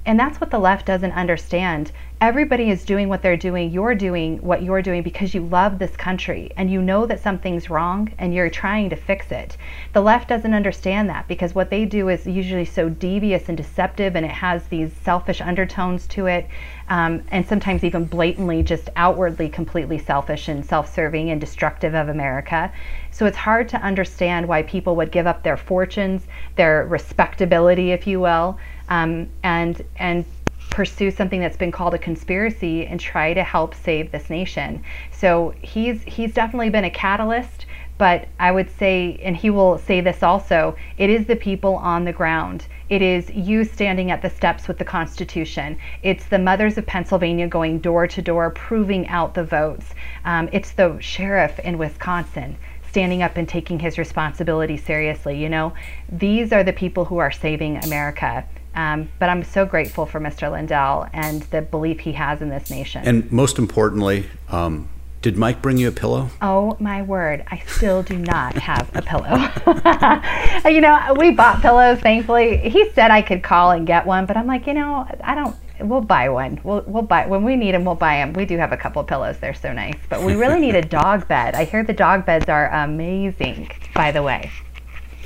and 0.06 0.20
that's 0.20 0.40
what 0.42 0.52
the 0.52 0.60
left 0.60 0.86
doesn't 0.86 1.12
understand. 1.12 1.92
Everybody 2.22 2.70
is 2.70 2.86
doing 2.86 3.10
what 3.10 3.22
they're 3.22 3.36
doing. 3.36 3.72
You're 3.72 3.94
doing 3.94 4.38
what 4.38 4.64
you're 4.64 4.82
doing 4.82 5.04
because 5.04 5.34
you 5.34 5.42
love 5.42 5.78
this 5.78 5.98
country 5.98 6.52
and 6.56 6.72
you 6.72 6.82
know 6.82 7.06
that 7.06 7.20
something's 7.20 7.70
wrong 7.70 8.12
and 8.18 8.34
you're 8.34 8.50
trying 8.50 8.90
to 8.90 8.96
fix 8.96 9.32
it. 9.32 9.58
The 9.94 10.02
left 10.02 10.30
doesn't 10.30 10.54
understand 10.54 11.10
that 11.10 11.28
because 11.28 11.54
what 11.54 11.70
they 11.70 11.86
do 11.86 12.08
is 12.10 12.26
usually 12.26 12.66
so 12.66 12.88
devious 12.88 13.50
and 13.50 13.58
deceptive 13.58 14.16
and 14.16 14.26
it 14.26 14.32
has 14.32 14.66
these 14.68 14.94
selfish 14.94 15.42
undertones 15.42 16.08
to 16.08 16.28
it 16.28 16.48
um, 16.88 17.22
and 17.32 17.46
sometimes 17.46 17.84
even 17.84 18.06
blatantly 18.06 18.64
just 18.64 18.90
outwardly 18.96 19.50
completely 19.50 19.98
selfish 19.98 20.48
and 20.48 20.66
self 20.66 20.94
serving 20.94 21.30
and 21.30 21.42
destructive 21.42 21.94
of 21.94 22.08
America. 22.08 22.72
So 23.12 23.26
it's 23.26 23.38
hard 23.38 23.70
to 23.70 23.78
understand 23.78 24.48
why 24.48 24.64
people 24.64 24.96
would 24.96 25.12
give 25.12 25.28
up 25.28 25.44
their 25.44 25.58
fortunes, 25.58 26.28
their 26.56 26.86
respectability, 26.86 27.92
if 27.92 28.08
you 28.08 28.20
will 28.20 28.58
um, 28.90 29.30
and 29.44 29.84
and 29.98 30.26
pursue 30.70 31.10
something 31.10 31.40
that's 31.40 31.56
been 31.56 31.72
called 31.72 31.94
a 31.94 31.98
conspiracy 31.98 32.86
and 32.86 33.00
try 33.00 33.34
to 33.34 33.44
help 33.44 33.74
save 33.74 34.12
this 34.12 34.30
nation. 34.30 34.84
So 35.12 35.54
he's 35.62 36.04
he's 36.04 36.34
definitely 36.34 36.70
been 36.70 36.84
a 36.84 36.90
catalyst, 36.90 37.66
but 37.98 38.28
I 38.40 38.52
would 38.52 38.70
say 38.70 39.20
and 39.24 39.38
he 39.38 39.50
will 39.50 39.78
say 39.78 40.02
this 40.02 40.22
also, 40.22 40.76
it 40.98 41.10
is 41.10 41.28
the 41.28 41.36
people 41.36 41.76
on 41.76 42.04
the 42.04 42.14
ground. 42.14 42.68
It 42.90 43.02
is 43.02 43.30
you 43.32 43.64
standing 43.64 44.12
at 44.12 44.22
the 44.22 44.30
steps 44.30 44.68
with 44.68 44.78
the 44.78 44.86
Constitution. 44.86 45.78
It's 46.04 46.26
the 46.26 46.40
mothers 46.40 46.78
of 46.78 46.86
Pennsylvania 46.86 47.48
going 47.48 47.80
door 47.80 48.06
to 48.08 48.22
door 48.22 48.52
proving 48.52 49.08
out 49.08 49.34
the 49.34 49.44
votes. 49.44 49.96
Um, 50.26 50.50
it's 50.52 50.72
the 50.74 51.00
sheriff 51.00 51.58
in 51.60 51.78
Wisconsin 51.78 52.58
standing 52.90 53.22
up 53.22 53.36
and 53.36 53.50
taking 53.50 53.80
his 53.80 53.98
responsibility 53.98 54.78
seriously. 54.78 55.38
You 55.38 55.50
know, 55.50 55.74
these 56.10 56.54
are 56.54 56.64
the 56.64 56.72
people 56.72 57.06
who 57.06 57.18
are 57.18 57.32
saving 57.32 57.84
America. 57.84 58.46
Um, 58.76 59.10
but 59.20 59.30
I'm 59.30 59.44
so 59.44 59.66
grateful 59.66 60.06
for 60.06 60.20
Mr. 60.20 60.52
Lindell 60.52 61.08
and 61.14 61.44
the 61.44 61.62
belief 61.62 62.02
he 62.02 62.12
has 62.14 62.42
in 62.42 62.50
this 62.50 62.70
nation. 62.70 63.04
And 63.06 63.32
most 63.32 63.58
importantly, 63.58 64.26
um, 64.50 64.90
did 65.26 65.38
Mike 65.38 65.60
bring 65.60 65.78
you 65.78 65.88
a 65.88 65.92
pillow? 65.92 66.30
Oh 66.42 66.78
my 66.80 67.02
word, 67.02 67.46
I 67.48 67.64
still 67.66 68.04
do 68.04 68.16
not 68.16 68.54
have 68.58 68.92
a 68.94 69.02
pillow. 69.02 69.50
you 70.70 70.82
know, 70.82 71.16
we 71.18 71.32
bought 71.32 71.62
pillows, 71.62 72.00
thankfully. 72.00 72.58
He 72.58 72.92
said 72.92 73.10
I 73.10 73.24
could 73.24 73.42
call 73.42 73.72
and 73.72 73.88
get 73.88 74.06
one, 74.06 74.28
but 74.28 74.38
I'm 74.38 74.46
like, 74.46 74.68
you 74.68 74.76
know, 74.76 75.08
I 75.22 75.34
don't. 75.34 75.56
We'll 75.80 76.02
buy 76.02 76.30
one. 76.30 76.62
We'll 76.64 76.84
we'll 76.86 77.02
buy 77.02 77.26
when 77.26 77.44
we 77.44 77.56
need 77.56 77.74
them. 77.74 77.86
We'll 77.86 77.96
buy 77.96 78.18
them. 78.18 78.34
We 78.34 78.46
do 78.46 78.58
have 78.58 78.72
a 78.72 78.78
couple 78.78 79.02
of 79.02 79.08
pillows. 79.08 79.38
They're 79.40 79.56
so 79.56 79.74
nice, 79.74 79.98
but 80.10 80.22
we 80.22 80.36
really 80.36 80.60
need 80.60 80.76
a 80.76 80.82
dog 80.82 81.28
bed. 81.28 81.56
I 81.56 81.66
hear 81.66 81.84
the 81.84 81.92
dog 81.92 82.26
beds 82.26 82.48
are 82.48 82.70
amazing. 82.70 83.72
By 83.96 84.12
the 84.12 84.22
way. 84.22 84.52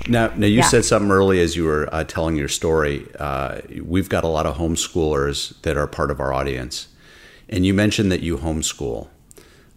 Now, 0.07 0.27
now 0.35 0.47
you 0.47 0.57
yeah. 0.57 0.63
said 0.63 0.85
something 0.85 1.11
early 1.11 1.41
as 1.41 1.55
you 1.55 1.65
were 1.65 1.89
uh, 1.93 2.03
telling 2.03 2.35
your 2.35 2.47
story. 2.47 3.07
Uh, 3.19 3.61
we've 3.83 4.09
got 4.09 4.23
a 4.23 4.27
lot 4.27 4.45
of 4.45 4.57
homeschoolers 4.57 5.59
that 5.61 5.77
are 5.77 5.87
part 5.87 6.11
of 6.11 6.19
our 6.19 6.33
audience, 6.33 6.87
and 7.47 7.65
you 7.65 7.73
mentioned 7.73 8.11
that 8.11 8.21
you 8.21 8.37
homeschool. 8.37 9.09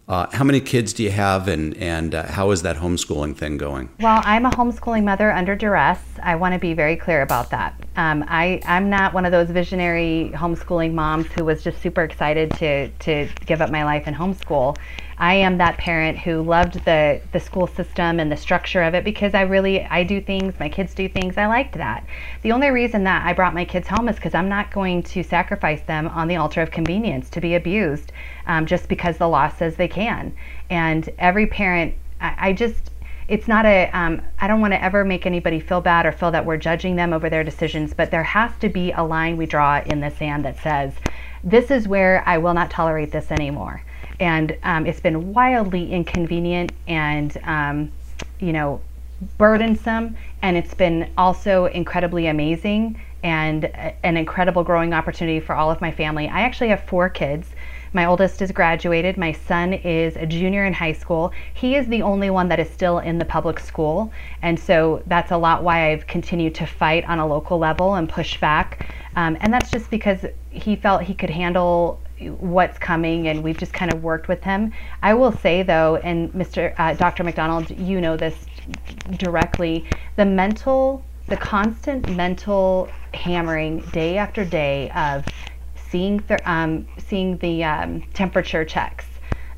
Uh, 0.05 0.27
how 0.33 0.43
many 0.43 0.59
kids 0.59 0.91
do 0.91 1.01
you 1.01 1.11
have, 1.11 1.47
and 1.47 1.77
and 1.77 2.13
uh, 2.13 2.23
how 2.23 2.51
is 2.51 2.61
that 2.63 2.75
homeschooling 2.75 3.35
thing 3.37 3.57
going? 3.57 3.89
Well, 4.01 4.21
I'm 4.25 4.45
a 4.45 4.49
homeschooling 4.49 5.05
mother 5.05 5.31
under 5.31 5.55
duress. 5.55 6.01
I 6.21 6.35
want 6.35 6.53
to 6.53 6.59
be 6.59 6.73
very 6.73 6.97
clear 6.97 7.21
about 7.21 7.51
that. 7.51 7.81
Um, 7.95 8.25
I 8.27 8.61
I'm 8.65 8.89
not 8.89 9.13
one 9.13 9.25
of 9.25 9.31
those 9.31 9.49
visionary 9.49 10.29
homeschooling 10.33 10.93
moms 10.93 11.27
who 11.27 11.45
was 11.45 11.63
just 11.63 11.81
super 11.81 12.03
excited 12.03 12.51
to 12.55 12.89
to 12.89 13.29
give 13.45 13.61
up 13.61 13.71
my 13.71 13.85
life 13.85 14.03
and 14.05 14.15
homeschool. 14.15 14.77
I 15.17 15.35
am 15.35 15.57
that 15.57 15.77
parent 15.77 16.17
who 16.19 16.41
loved 16.41 16.85
the 16.85 17.21
the 17.31 17.39
school 17.39 17.67
system 17.67 18.19
and 18.19 18.31
the 18.31 18.37
structure 18.37 18.81
of 18.81 18.93
it 18.93 19.03
because 19.03 19.33
I 19.33 19.41
really 19.41 19.83
I 19.85 20.03
do 20.03 20.21
things, 20.21 20.53
my 20.59 20.69
kids 20.69 20.93
do 20.93 21.07
things. 21.07 21.37
I 21.37 21.45
liked 21.45 21.75
that. 21.75 22.05
The 22.41 22.51
only 22.51 22.69
reason 22.69 23.03
that 23.03 23.25
I 23.25 23.33
brought 23.33 23.53
my 23.53 23.65
kids 23.65 23.87
home 23.87 24.09
is 24.09 24.15
because 24.15 24.33
I'm 24.33 24.49
not 24.49 24.71
going 24.71 25.03
to 25.03 25.23
sacrifice 25.23 25.81
them 25.81 26.07
on 26.07 26.27
the 26.27 26.37
altar 26.37 26.61
of 26.61 26.71
convenience 26.71 27.29
to 27.31 27.41
be 27.41 27.55
abused 27.55 28.11
um, 28.47 28.65
just 28.65 28.87
because 28.87 29.17
the 29.17 29.29
law 29.29 29.49
says 29.49 29.75
they 29.75 29.87
can. 29.87 30.33
And 30.69 31.09
every 31.19 31.47
parent, 31.47 31.95
I, 32.19 32.35
I 32.49 32.53
just 32.53 32.89
it's 33.27 33.47
not 33.47 33.65
a 33.65 33.89
um, 33.93 34.21
i 34.39 34.47
don't 34.47 34.59
want 34.59 34.73
to 34.73 34.83
ever 34.83 35.05
make 35.05 35.25
anybody 35.25 35.59
feel 35.59 35.81
bad 35.81 36.05
or 36.05 36.11
feel 36.11 36.31
that 36.31 36.45
we're 36.45 36.57
judging 36.57 36.95
them 36.95 37.13
over 37.13 37.29
their 37.29 37.43
decisions 37.43 37.93
but 37.93 38.11
there 38.11 38.23
has 38.23 38.51
to 38.59 38.69
be 38.69 38.91
a 38.91 39.03
line 39.03 39.37
we 39.37 39.45
draw 39.45 39.81
in 39.85 40.01
the 40.01 40.09
sand 40.09 40.43
that 40.43 40.57
says 40.59 40.93
this 41.43 41.71
is 41.71 41.87
where 41.87 42.21
i 42.27 42.37
will 42.37 42.53
not 42.53 42.69
tolerate 42.69 43.11
this 43.11 43.31
anymore 43.31 43.81
and 44.23 44.57
um, 44.63 44.85
it's 44.85 45.01
been 45.01 45.33
wildly 45.33 45.91
inconvenient 45.91 46.73
and 46.87 47.37
um, 47.43 47.91
you 48.39 48.53
know 48.53 48.79
burdensome 49.37 50.15
and 50.41 50.55
it's 50.57 50.73
been 50.73 51.09
also 51.17 51.65
incredibly 51.65 52.27
amazing 52.27 52.99
and 53.21 53.65
an 54.03 54.17
incredible 54.17 54.63
growing 54.63 54.93
opportunity 54.93 55.39
for 55.39 55.55
all 55.55 55.69
of 55.69 55.79
my 55.81 55.91
family 55.91 56.27
i 56.29 56.41
actually 56.41 56.69
have 56.69 56.83
four 56.83 57.09
kids 57.09 57.51
my 57.95 58.05
oldest 58.05 58.41
is 58.41 58.51
graduated. 58.51 59.17
My 59.17 59.31
son 59.31 59.71
is 59.71 60.15
a 60.15 60.25
junior 60.25 60.65
in 60.65 60.73
high 60.73 60.93
school. 60.93 61.31
He 61.53 61.75
is 61.75 61.87
the 61.87 62.01
only 62.01 62.31
one 62.31 62.49
that 62.49 62.59
is 62.59 62.67
still 62.67 62.97
in 62.97 63.19
the 63.19 63.25
public 63.25 63.59
school. 63.59 64.11
And 64.41 64.59
so 64.59 65.03
that's 65.05 65.29
a 65.31 65.37
lot 65.37 65.63
why 65.63 65.91
I've 65.91 66.07
continued 66.07 66.55
to 66.55 66.65
fight 66.65 67.07
on 67.07 67.19
a 67.19 67.27
local 67.27 67.59
level 67.59 67.93
and 67.93 68.09
push 68.09 68.39
back. 68.39 68.83
Um, 69.15 69.37
and 69.41 69.53
that's 69.53 69.69
just 69.69 69.91
because 69.91 70.25
he 70.49 70.75
felt 70.75 71.03
he 71.03 71.13
could 71.13 71.29
handle 71.29 72.01
what's 72.29 72.77
coming 72.77 73.27
and 73.27 73.43
we've 73.43 73.57
just 73.57 73.73
kind 73.73 73.91
of 73.91 74.03
worked 74.03 74.27
with 74.27 74.43
him. 74.43 74.73
I 75.01 75.13
will 75.13 75.31
say 75.31 75.63
though 75.63 75.97
and 75.97 76.31
mr 76.33 76.73
uh, 76.77 76.93
dr 76.93 77.23
mcdonald 77.23 77.69
you 77.71 78.01
know 78.01 78.17
this 78.17 78.45
directly 79.17 79.85
the 80.15 80.25
mental 80.25 81.03
the 81.27 81.37
constant 81.37 82.09
mental 82.15 82.89
hammering 83.13 83.79
day 83.91 84.17
after 84.17 84.43
day 84.43 84.89
of 84.91 85.25
seeing 85.89 86.17
the 86.27 86.51
um, 86.51 86.87
seeing 86.97 87.37
the 87.37 87.63
um, 87.63 88.01
temperature 88.13 88.65
checks 88.65 89.05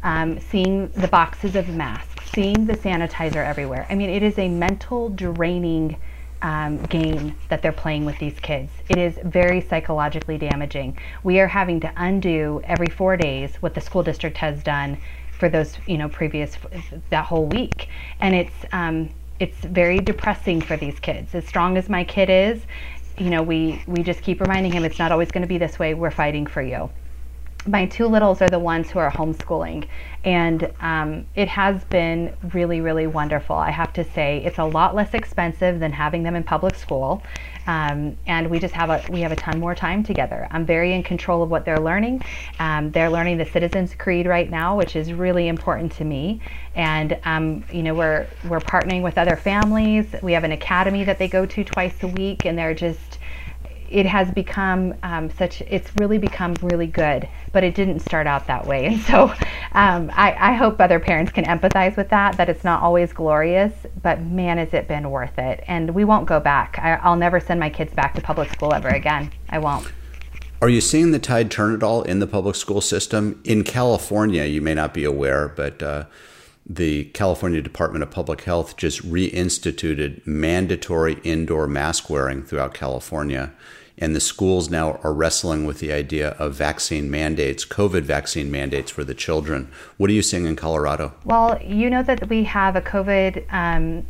um, 0.03 0.39
seeing 0.39 0.87
the 0.89 1.07
boxes 1.07 1.55
of 1.55 1.69
masks 1.69 2.15
seeing 2.31 2.65
the 2.65 2.73
sanitizer 2.73 3.43
everywhere. 3.45 3.85
I 3.89 3.95
mean 3.95 4.09
it 4.09 4.21
is 4.21 4.37
a 4.37 4.49
mental 4.49 5.09
draining 5.09 5.97
um, 6.45 6.77
game 6.85 7.35
that 7.49 7.63
they're 7.63 7.71
playing 7.71 8.05
with 8.05 8.19
these 8.19 8.39
kids. 8.39 8.71
It 8.87 8.99
is 8.99 9.19
very 9.23 9.61
psychologically 9.61 10.37
damaging. 10.37 10.95
We 11.23 11.39
are 11.39 11.47
having 11.47 11.79
to 11.79 11.91
undo 11.97 12.61
every 12.65 12.87
four 12.87 13.17
days 13.17 13.55
what 13.63 13.73
the 13.73 13.81
school 13.81 14.03
district 14.03 14.37
has 14.37 14.61
done 14.61 14.99
for 15.39 15.49
those, 15.49 15.79
you 15.87 15.97
know, 15.97 16.07
previous 16.07 16.55
that 17.09 17.25
whole 17.25 17.47
week, 17.47 17.89
and 18.19 18.35
it's 18.35 18.63
um, 18.71 19.09
it's 19.39 19.57
very 19.65 19.97
depressing 19.97 20.61
for 20.61 20.77
these 20.77 20.99
kids. 20.99 21.33
As 21.33 21.47
strong 21.47 21.77
as 21.77 21.89
my 21.89 22.03
kid 22.03 22.29
is, 22.29 22.67
you 23.17 23.31
know, 23.31 23.41
we 23.41 23.81
we 23.87 24.03
just 24.03 24.21
keep 24.21 24.39
reminding 24.39 24.71
him 24.71 24.85
it's 24.85 24.99
not 24.99 25.11
always 25.11 25.31
going 25.31 25.41
to 25.41 25.47
be 25.47 25.57
this 25.57 25.79
way. 25.79 25.95
We're 25.95 26.11
fighting 26.11 26.45
for 26.45 26.61
you 26.61 26.91
my 27.67 27.85
two 27.87 28.05
littles 28.07 28.41
are 28.41 28.49
the 28.49 28.59
ones 28.59 28.91
who 28.91 28.99
are 28.99 29.11
homeschooling, 29.11 29.87
and 30.23 30.71
um, 30.81 31.25
it 31.35 31.47
has 31.47 31.83
been 31.85 32.35
really, 32.53 32.81
really 32.81 33.07
wonderful. 33.07 33.55
I 33.55 33.71
have 33.71 33.91
to 33.93 34.03
say, 34.03 34.43
it's 34.45 34.59
a 34.59 34.63
lot 34.63 34.93
less 34.95 35.13
expensive 35.13 35.79
than 35.79 35.91
having 35.91 36.23
them 36.23 36.35
in 36.35 36.43
public 36.43 36.75
school, 36.75 37.23
um, 37.67 38.17
and 38.27 38.49
we 38.49 38.59
just 38.59 38.73
have 38.75 38.89
a 38.89 39.03
we 39.09 39.21
have 39.21 39.31
a 39.31 39.35
ton 39.35 39.59
more 39.59 39.73
time 39.73 40.03
together. 40.03 40.47
I'm 40.51 40.65
very 40.65 40.93
in 40.93 41.01
control 41.03 41.41
of 41.41 41.49
what 41.49 41.65
they're 41.65 41.79
learning. 41.79 42.23
Um, 42.59 42.91
they're 42.91 43.09
learning 43.09 43.37
the 43.37 43.45
Citizens 43.45 43.95
Creed 43.95 44.27
right 44.27 44.49
now, 44.49 44.77
which 44.77 44.95
is 44.95 45.11
really 45.11 45.47
important 45.47 45.91
to 45.93 46.03
me. 46.03 46.41
And 46.75 47.17
um, 47.23 47.63
you 47.71 47.81
know, 47.81 47.95
we're 47.95 48.27
we're 48.47 48.59
partnering 48.61 49.01
with 49.01 49.17
other 49.17 49.35
families. 49.35 50.13
We 50.21 50.33
have 50.33 50.43
an 50.43 50.51
academy 50.51 51.03
that 51.05 51.17
they 51.17 51.27
go 51.27 51.45
to 51.47 51.63
twice 51.63 52.03
a 52.03 52.07
week, 52.07 52.45
and 52.45 52.57
they're 52.57 52.75
just 52.75 53.14
it 53.95 54.05
has 54.05 54.29
become 54.31 54.93
um, 55.03 55.29
such 55.31 55.61
it's 55.61 55.89
really 55.95 56.17
become 56.17 56.53
really 56.61 56.85
good 56.85 57.27
but 57.53 57.63
it 57.63 57.73
didn't 57.73 58.01
start 58.01 58.27
out 58.27 58.45
that 58.47 58.67
way. 58.67 58.85
And 58.95 59.01
so 59.01 59.33
um, 59.71 60.11
I, 60.13 60.35
I, 60.51 60.53
hope 60.53 60.79
other 60.81 60.99
parents 60.99 61.31
can 61.31 61.45
empathize 61.45 61.95
with 61.95 62.09
that 62.09 62.35
that 62.35 62.49
it's 62.49 62.65
not 62.65 62.83
always 62.83 63.13
glorious 63.13 63.71
but 64.03 64.21
man 64.21 64.57
has 64.57 64.73
it 64.73 64.89
been 64.89 65.09
worth 65.09 65.39
it. 65.39 65.63
And 65.67 65.95
we 65.95 66.03
won't 66.03 66.27
go 66.27 66.41
back. 66.41 66.77
I, 66.79 66.95
i'll 66.95 67.15
never 67.15 67.39
send 67.39 67.59
my 67.59 67.69
kids 67.69 67.93
back 67.93 68.13
to 68.15 68.21
public 68.21 68.51
school 68.51 68.73
ever 68.73 68.89
again. 68.89 69.31
I 69.49 69.59
won't. 69.59 69.89
Are 70.61 70.69
you 70.69 70.81
seeing 70.81 71.11
the 71.11 71.19
tide 71.19 71.49
turn 71.49 71.73
at 71.73 71.81
all 71.81 72.01
in 72.01 72.19
the 72.19 72.27
public 72.27 72.55
school 72.55 72.81
system? 72.81 73.41
In 73.45 73.63
california 73.63 74.43
you 74.43 74.61
may 74.61 74.73
not 74.73 74.93
be 74.93 75.05
aware 75.05 75.47
but 75.47 75.81
uh, 75.81 76.05
the 76.67 77.05
California 77.05 77.61
Department 77.61 78.01
of 78.01 78.09
Public 78.09 78.41
Health 78.41 78.75
just 78.75 79.07
reinstituted 79.07 80.25
mandatory 80.25 81.19
indoor 81.23 81.67
mask 81.67 82.09
wearing 82.09 82.43
throughout 82.43 82.73
California. 82.73 83.53
And 83.97 84.15
the 84.15 84.19
schools 84.19 84.69
now 84.69 84.99
are 85.03 85.13
wrestling 85.13 85.65
with 85.65 85.79
the 85.79 85.93
idea 85.93 86.31
of 86.31 86.53
vaccine 86.53 87.09
mandates, 87.09 87.63
COVID 87.65 88.01
vaccine 88.03 88.51
mandates 88.51 88.91
for 88.91 89.03
the 89.03 89.13
children. 89.13 89.71
What 89.97 90.09
are 90.09 90.13
you 90.13 90.21
seeing 90.21 90.45
in 90.45 90.55
Colorado? 90.55 91.13
Well, 91.23 91.61
you 91.63 91.89
know 91.89 92.03
that 92.03 92.27
we 92.27 92.43
have 92.43 92.75
a 92.75 92.81
COVID 92.81 93.51
um, 93.53 94.05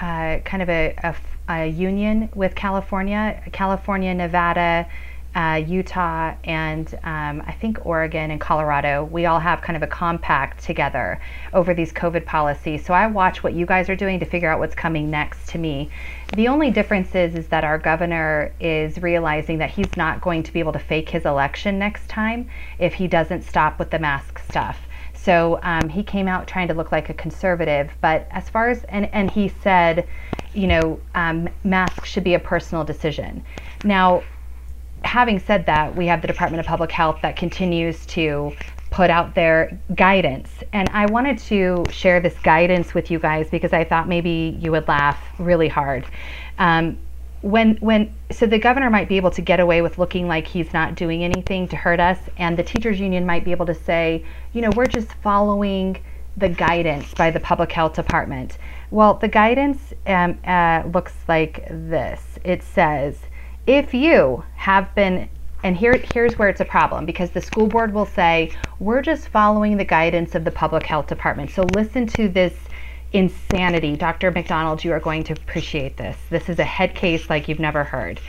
uh, 0.00 0.38
kind 0.44 0.62
of 0.62 0.68
a, 0.68 0.94
a, 1.02 1.16
a 1.48 1.66
union 1.66 2.28
with 2.34 2.54
California, 2.54 3.42
California, 3.52 4.14
Nevada, 4.14 4.86
uh, 5.34 5.62
Utah, 5.66 6.34
and 6.44 6.94
um, 7.02 7.42
I 7.46 7.52
think 7.60 7.84
Oregon 7.84 8.30
and 8.30 8.40
Colorado, 8.40 9.04
we 9.04 9.26
all 9.26 9.40
have 9.40 9.62
kind 9.62 9.76
of 9.76 9.82
a 9.82 9.86
compact 9.86 10.62
together 10.62 11.20
over 11.52 11.74
these 11.74 11.92
COVID 11.92 12.24
policies. 12.24 12.84
So 12.84 12.94
I 12.94 13.06
watch 13.08 13.42
what 13.42 13.52
you 13.52 13.66
guys 13.66 13.88
are 13.88 13.96
doing 13.96 14.20
to 14.20 14.26
figure 14.26 14.48
out 14.48 14.60
what's 14.60 14.76
coming 14.76 15.10
next 15.10 15.48
to 15.50 15.58
me. 15.58 15.90
The 16.34 16.46
only 16.48 16.70
difference 16.70 17.14
is, 17.14 17.34
is 17.34 17.48
that 17.48 17.64
our 17.64 17.78
governor 17.78 18.52
is 18.60 19.02
realizing 19.02 19.58
that 19.58 19.70
he's 19.70 19.96
not 19.96 20.20
going 20.20 20.44
to 20.44 20.52
be 20.52 20.60
able 20.60 20.72
to 20.72 20.78
fake 20.78 21.08
his 21.08 21.24
election 21.24 21.78
next 21.78 22.08
time 22.08 22.48
if 22.78 22.94
he 22.94 23.08
doesn't 23.08 23.42
stop 23.42 23.78
with 23.78 23.90
the 23.90 23.98
mask 23.98 24.38
stuff. 24.38 24.86
So 25.14 25.58
um, 25.62 25.88
he 25.88 26.02
came 26.02 26.28
out 26.28 26.46
trying 26.46 26.68
to 26.68 26.74
look 26.74 26.92
like 26.92 27.08
a 27.08 27.14
conservative, 27.14 27.90
but 28.00 28.28
as 28.30 28.50
far 28.50 28.68
as 28.68 28.84
and 28.84 29.08
and 29.14 29.30
he 29.30 29.48
said, 29.48 30.06
you 30.52 30.66
know, 30.66 31.00
um, 31.14 31.48
masks 31.64 32.08
should 32.08 32.24
be 32.24 32.34
a 32.34 32.38
personal 32.38 32.84
decision. 32.84 33.42
Now, 33.82 34.22
having 35.04 35.38
said 35.38 35.66
that, 35.66 35.94
we 35.94 36.06
have 36.06 36.20
the 36.22 36.28
Department 36.28 36.60
of 36.60 36.66
Public 36.66 36.90
Health 36.90 37.18
that 37.22 37.36
continues 37.36 38.04
to 38.06 38.52
put 38.90 39.10
out 39.10 39.34
their 39.34 39.78
guidance. 39.94 40.50
And 40.72 40.88
I 40.90 41.06
wanted 41.06 41.38
to 41.38 41.84
share 41.90 42.20
this 42.20 42.38
guidance 42.40 42.94
with 42.94 43.10
you 43.10 43.18
guys 43.18 43.48
because 43.50 43.72
I 43.72 43.84
thought 43.84 44.08
maybe 44.08 44.56
you 44.60 44.70
would 44.70 44.86
laugh 44.86 45.18
really 45.38 45.68
hard. 45.68 46.06
Um, 46.58 46.98
when 47.44 47.76
when 47.76 48.14
so 48.30 48.46
the 48.46 48.58
governor 48.58 48.88
might 48.88 49.06
be 49.06 49.18
able 49.18 49.30
to 49.30 49.42
get 49.42 49.60
away 49.60 49.82
with 49.82 49.98
looking 49.98 50.26
like 50.26 50.46
he's 50.46 50.72
not 50.72 50.94
doing 50.94 51.22
anything 51.22 51.68
to 51.68 51.76
hurt 51.76 52.00
us 52.00 52.18
and 52.38 52.56
the 52.56 52.62
teachers 52.62 52.98
union 52.98 53.26
might 53.26 53.44
be 53.44 53.50
able 53.50 53.66
to 53.66 53.74
say 53.74 54.24
you 54.54 54.62
know 54.62 54.70
we're 54.74 54.86
just 54.86 55.12
following 55.22 56.02
the 56.38 56.48
guidance 56.48 57.12
by 57.12 57.30
the 57.30 57.38
public 57.38 57.70
health 57.70 57.92
department 57.92 58.56
well 58.90 59.12
the 59.12 59.28
guidance 59.28 59.92
um, 60.06 60.38
uh, 60.46 60.82
looks 60.94 61.12
like 61.28 61.66
this 61.68 62.38
it 62.44 62.62
says 62.62 63.18
if 63.66 63.94
you 63.94 64.44
have 64.56 64.94
been 64.94 65.28
and 65.62 65.74
here, 65.74 65.98
here's 66.12 66.38
where 66.38 66.50
it's 66.50 66.60
a 66.60 66.64
problem 66.66 67.06
because 67.06 67.30
the 67.30 67.40
school 67.40 67.66
board 67.66 67.94
will 67.94 68.04
say, 68.04 68.52
we're 68.80 69.00
just 69.00 69.28
following 69.28 69.78
the 69.78 69.84
guidance 69.84 70.34
of 70.34 70.44
the 70.44 70.50
public 70.50 70.84
health 70.84 71.06
department. 71.06 71.50
So 71.50 71.62
listen 71.74 72.06
to 72.08 72.28
this 72.28 72.52
insanity. 73.14 73.96
Dr. 73.96 74.30
McDonald, 74.30 74.84
you 74.84 74.92
are 74.92 75.00
going 75.00 75.24
to 75.24 75.32
appreciate 75.32 75.96
this. 75.96 76.18
This 76.28 76.50
is 76.50 76.58
a 76.58 76.64
head 76.64 76.94
case 76.94 77.30
like 77.30 77.48
you've 77.48 77.60
never 77.60 77.82
heard. 77.82 78.20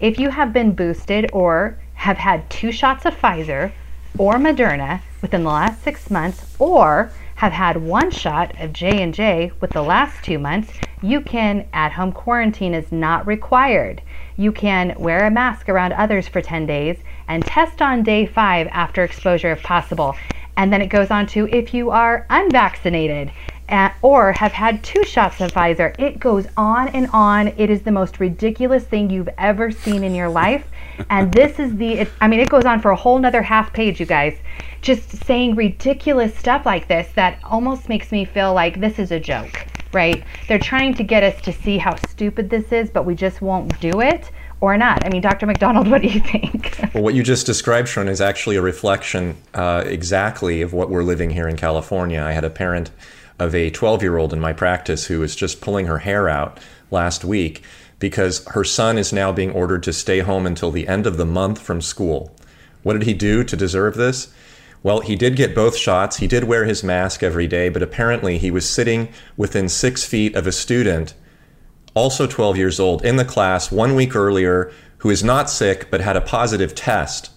If 0.00 0.20
you 0.20 0.30
have 0.30 0.52
been 0.52 0.72
boosted 0.72 1.30
or 1.32 1.76
have 1.94 2.16
had 2.16 2.48
two 2.48 2.70
shots 2.70 3.04
of 3.06 3.14
Pfizer 3.14 3.72
or 4.16 4.34
Moderna 4.34 5.00
within 5.20 5.42
the 5.42 5.50
last 5.50 5.82
six 5.82 6.10
months, 6.10 6.54
or 6.60 7.10
have 7.36 7.52
had 7.52 7.76
one 7.76 8.10
shot 8.10 8.58
of 8.60 8.72
J&J 8.72 9.52
with 9.60 9.70
the 9.70 9.82
last 9.82 10.24
two 10.24 10.38
months, 10.38 10.72
you 11.02 11.20
can 11.20 11.66
at-home 11.72 12.12
quarantine 12.12 12.74
is 12.74 12.90
not 12.92 13.26
required. 13.26 14.00
You 14.36 14.52
can 14.52 14.94
wear 14.98 15.26
a 15.26 15.30
mask 15.30 15.68
around 15.68 15.92
others 15.92 16.28
for 16.28 16.40
10 16.40 16.66
days 16.66 16.96
and 17.28 17.44
test 17.44 17.82
on 17.82 18.02
day 18.02 18.26
5 18.26 18.68
after 18.70 19.04
exposure 19.04 19.52
if 19.52 19.62
possible. 19.62 20.16
And 20.56 20.72
then 20.72 20.82
it 20.82 20.86
goes 20.86 21.10
on 21.10 21.26
to 21.28 21.48
if 21.48 21.74
you 21.74 21.90
are 21.90 22.26
unvaccinated 22.30 23.32
uh, 23.68 23.90
or 24.02 24.32
have 24.32 24.52
had 24.52 24.82
two 24.84 25.04
shots 25.04 25.40
of 25.40 25.52
Pfizer. 25.52 25.98
It 25.98 26.20
goes 26.20 26.46
on 26.56 26.88
and 26.88 27.08
on. 27.12 27.48
It 27.48 27.70
is 27.70 27.82
the 27.82 27.92
most 27.92 28.20
ridiculous 28.20 28.84
thing 28.84 29.10
you've 29.10 29.28
ever 29.38 29.70
seen 29.70 30.04
in 30.04 30.14
your 30.14 30.28
life. 30.28 30.66
And 31.10 31.32
this 31.32 31.58
is 31.58 31.76
the, 31.76 32.00
it, 32.00 32.08
I 32.20 32.28
mean, 32.28 32.40
it 32.40 32.48
goes 32.48 32.64
on 32.64 32.80
for 32.80 32.90
a 32.90 32.96
whole 32.96 33.18
nother 33.18 33.42
half 33.42 33.72
page, 33.72 34.00
you 34.00 34.06
guys 34.06 34.36
just 34.84 35.24
saying 35.24 35.54
ridiculous 35.54 36.36
stuff 36.36 36.66
like 36.66 36.86
this 36.88 37.10
that 37.14 37.38
almost 37.42 37.88
makes 37.88 38.12
me 38.12 38.26
feel 38.26 38.52
like 38.52 38.80
this 38.80 38.98
is 38.98 39.10
a 39.10 39.18
joke, 39.18 39.66
right? 39.94 40.22
They're 40.46 40.58
trying 40.58 40.92
to 40.94 41.02
get 41.02 41.22
us 41.22 41.40
to 41.42 41.52
see 41.52 41.78
how 41.78 41.96
stupid 42.10 42.50
this 42.50 42.70
is, 42.70 42.90
but 42.90 43.06
we 43.06 43.14
just 43.14 43.40
won't 43.40 43.80
do 43.80 44.02
it 44.02 44.30
or 44.60 44.76
not. 44.76 45.04
I 45.04 45.08
mean, 45.08 45.22
Dr. 45.22 45.46
McDonald, 45.46 45.88
what 45.90 46.02
do 46.02 46.08
you 46.08 46.20
think? 46.20 46.78
well, 46.92 47.02
what 47.02 47.14
you 47.14 47.22
just 47.22 47.46
described, 47.46 47.88
Sharon, 47.88 48.08
is 48.08 48.20
actually 48.20 48.56
a 48.56 48.62
reflection 48.62 49.38
uh, 49.54 49.84
exactly 49.86 50.60
of 50.60 50.74
what 50.74 50.90
we're 50.90 51.02
living 51.02 51.30
here 51.30 51.48
in 51.48 51.56
California. 51.56 52.22
I 52.22 52.32
had 52.32 52.44
a 52.44 52.50
parent 52.50 52.90
of 53.38 53.54
a 53.54 53.70
12 53.70 54.02
year 54.02 54.18
old 54.18 54.34
in 54.34 54.40
my 54.40 54.52
practice 54.52 55.06
who 55.06 55.20
was 55.20 55.34
just 55.34 55.62
pulling 55.62 55.86
her 55.86 55.98
hair 55.98 56.28
out 56.28 56.60
last 56.90 57.24
week 57.24 57.62
because 58.04 58.44
her 58.48 58.64
son 58.64 58.98
is 58.98 59.14
now 59.14 59.32
being 59.32 59.50
ordered 59.52 59.82
to 59.82 59.90
stay 59.90 60.18
home 60.18 60.44
until 60.46 60.70
the 60.70 60.86
end 60.86 61.06
of 61.06 61.16
the 61.16 61.24
month 61.24 61.58
from 61.58 61.80
school. 61.80 62.36
What 62.82 62.92
did 62.92 63.04
he 63.04 63.14
do 63.14 63.42
to 63.42 63.56
deserve 63.56 63.94
this? 63.94 64.30
Well, 64.82 65.00
he 65.00 65.16
did 65.16 65.36
get 65.36 65.54
both 65.54 65.74
shots. 65.74 66.18
He 66.18 66.26
did 66.26 66.44
wear 66.44 66.66
his 66.66 66.84
mask 66.84 67.22
every 67.22 67.46
day, 67.46 67.70
but 67.70 67.82
apparently 67.82 68.36
he 68.36 68.50
was 68.50 68.68
sitting 68.68 69.08
within 69.38 69.70
six 69.70 70.04
feet 70.04 70.36
of 70.36 70.46
a 70.46 70.52
student 70.52 71.14
also 71.94 72.26
12 72.26 72.58
years 72.58 72.78
old, 72.78 73.02
in 73.02 73.16
the 73.16 73.24
class 73.24 73.72
one 73.72 73.94
week 73.94 74.14
earlier 74.14 74.70
who 74.98 75.08
is 75.08 75.24
not 75.24 75.48
sick 75.48 75.90
but 75.90 76.02
had 76.02 76.14
a 76.14 76.20
positive 76.20 76.74
test. 76.74 77.30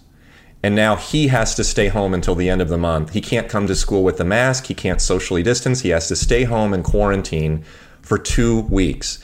And 0.62 0.76
now 0.76 0.98
he 0.98 1.30
has 1.30 1.56
to 1.56 1.64
stay 1.64 1.88
home 1.88 2.14
until 2.14 2.36
the 2.36 2.50
end 2.50 2.62
of 2.62 2.68
the 2.68 2.78
month. 2.78 3.14
He 3.14 3.22
can't 3.22 3.48
come 3.48 3.68
to 3.68 3.76
school 3.76 4.04
with 4.04 4.18
the 4.18 4.26
mask. 4.26 4.66
He 4.66 4.74
can't 4.74 5.00
socially 5.00 5.44
distance. 5.44 5.80
He 5.80 5.90
has 5.90 6.10
to 6.10 6.16
stay 6.18 6.44
home 6.44 6.74
and 6.74 6.84
quarantine 6.84 7.64
for 8.02 8.18
two 8.18 8.64
weeks. 8.64 9.24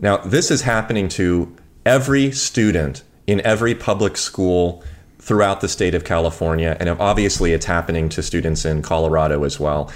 Now, 0.00 0.18
this 0.18 0.50
is 0.50 0.62
happening 0.62 1.08
to 1.10 1.54
every 1.84 2.32
student 2.32 3.02
in 3.26 3.40
every 3.42 3.74
public 3.74 4.16
school 4.16 4.82
throughout 5.18 5.60
the 5.60 5.68
state 5.68 5.94
of 5.94 6.04
California. 6.04 6.76
And 6.80 6.88
obviously, 6.88 7.52
it's 7.52 7.66
happening 7.66 8.08
to 8.10 8.22
students 8.22 8.64
in 8.64 8.82
Colorado 8.82 9.44
as 9.44 9.60
well. 9.60 9.90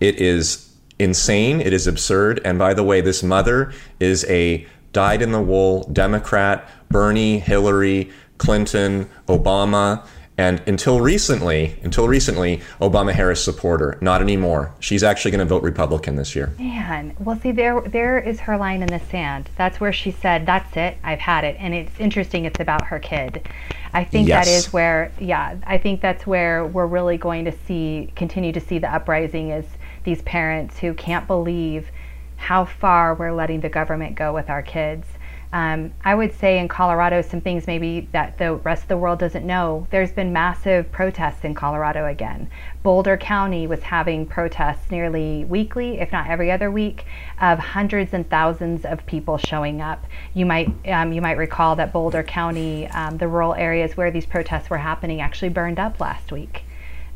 It 0.00 0.16
is 0.20 0.68
insane. 0.98 1.60
It 1.60 1.72
is 1.72 1.86
absurd. 1.86 2.40
And 2.44 2.58
by 2.58 2.74
the 2.74 2.82
way, 2.82 3.00
this 3.00 3.22
mother 3.22 3.72
is 4.00 4.24
a 4.28 4.66
dyed 4.92 5.22
in 5.22 5.32
the 5.32 5.40
wool 5.40 5.84
Democrat, 5.92 6.68
Bernie, 6.88 7.38
Hillary, 7.38 8.10
Clinton, 8.38 9.08
Obama, 9.28 10.06
and 10.36 10.60
until 10.66 11.00
recently, 11.00 11.76
until 11.82 12.08
recently, 12.08 12.60
Obama 12.80 13.12
Harris 13.12 13.44
supporter. 13.44 13.98
Not 14.00 14.20
anymore. 14.20 14.74
She's 14.80 15.04
actually 15.04 15.30
going 15.30 15.46
to 15.46 15.54
vote 15.54 15.62
Republican 15.62 16.16
this 16.16 16.34
year. 16.34 16.52
Man, 16.58 17.14
well, 17.20 17.38
see, 17.38 17.52
there, 17.52 17.80
there 17.80 18.18
is 18.18 18.40
her 18.40 18.56
line 18.56 18.82
in 18.82 18.88
the 18.88 18.98
sand. 18.98 19.48
That's 19.56 19.80
where 19.80 19.92
she 19.92 20.10
said, 20.10 20.44
"That's 20.44 20.76
it. 20.76 20.98
I've 21.04 21.20
had 21.20 21.44
it." 21.44 21.56
And 21.60 21.72
it's 21.72 22.00
interesting. 22.00 22.46
It's 22.46 22.58
about 22.58 22.86
her 22.86 22.98
kid. 22.98 23.48
I 23.94 24.02
think 24.02 24.26
yes. 24.26 24.46
that 24.46 24.50
is 24.52 24.72
where, 24.72 25.12
yeah, 25.20 25.54
I 25.64 25.78
think 25.78 26.00
that's 26.00 26.26
where 26.26 26.66
we're 26.66 26.86
really 26.86 27.16
going 27.16 27.44
to 27.44 27.52
see, 27.52 28.12
continue 28.16 28.50
to 28.50 28.60
see 28.60 28.80
the 28.80 28.92
uprising 28.92 29.50
is 29.50 29.64
these 30.02 30.20
parents 30.22 30.80
who 30.80 30.94
can't 30.94 31.28
believe 31.28 31.92
how 32.36 32.64
far 32.64 33.14
we're 33.14 33.32
letting 33.32 33.60
the 33.60 33.68
government 33.68 34.16
go 34.16 34.34
with 34.34 34.50
our 34.50 34.62
kids. 34.62 35.06
Um, 35.54 35.92
I 36.04 36.16
would 36.16 36.34
say 36.34 36.58
in 36.58 36.66
Colorado, 36.66 37.22
some 37.22 37.40
things 37.40 37.68
maybe 37.68 38.08
that 38.10 38.38
the 38.38 38.54
rest 38.54 38.82
of 38.82 38.88
the 38.88 38.96
world 38.96 39.20
doesn't 39.20 39.46
know. 39.46 39.86
There's 39.92 40.10
been 40.10 40.32
massive 40.32 40.90
protests 40.90 41.44
in 41.44 41.54
Colorado 41.54 42.06
again. 42.06 42.50
Boulder 42.82 43.16
County 43.16 43.68
was 43.68 43.80
having 43.80 44.26
protests 44.26 44.90
nearly 44.90 45.44
weekly, 45.44 46.00
if 46.00 46.10
not 46.10 46.28
every 46.28 46.50
other 46.50 46.72
week, 46.72 47.06
of 47.40 47.60
hundreds 47.60 48.12
and 48.12 48.28
thousands 48.28 48.84
of 48.84 49.06
people 49.06 49.38
showing 49.38 49.80
up. 49.80 50.04
You 50.34 50.44
might 50.44 50.72
um, 50.88 51.12
you 51.12 51.22
might 51.22 51.36
recall 51.36 51.76
that 51.76 51.92
Boulder 51.92 52.24
County, 52.24 52.88
um, 52.88 53.18
the 53.18 53.28
rural 53.28 53.54
areas 53.54 53.96
where 53.96 54.10
these 54.10 54.26
protests 54.26 54.68
were 54.68 54.78
happening, 54.78 55.20
actually 55.20 55.50
burned 55.50 55.78
up 55.78 56.00
last 56.00 56.32
week. 56.32 56.63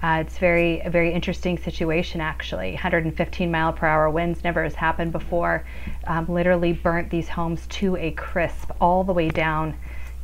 Uh, 0.03 0.23
it's 0.25 0.39
very 0.39 0.81
a 0.81 0.91
very 0.91 1.13
interesting 1.13 1.59
situation 1.59 2.21
actually. 2.21 2.73
115 2.73 3.51
mile 3.51 3.73
per 3.73 3.87
hour 3.87 4.09
winds 4.09 4.45
never 4.45 4.63
has 4.63 4.75
happened 4.75 5.13
before. 5.13 5.65
Um, 6.07 6.27
literally 6.29 6.73
burnt 6.73 7.11
these 7.11 7.29
homes 7.29 7.67
to 7.69 7.97
a 7.97 8.13
crisp 8.13 8.71
all 8.81 9.03
the 9.03 9.13
way 9.13 9.29
down 9.29 9.77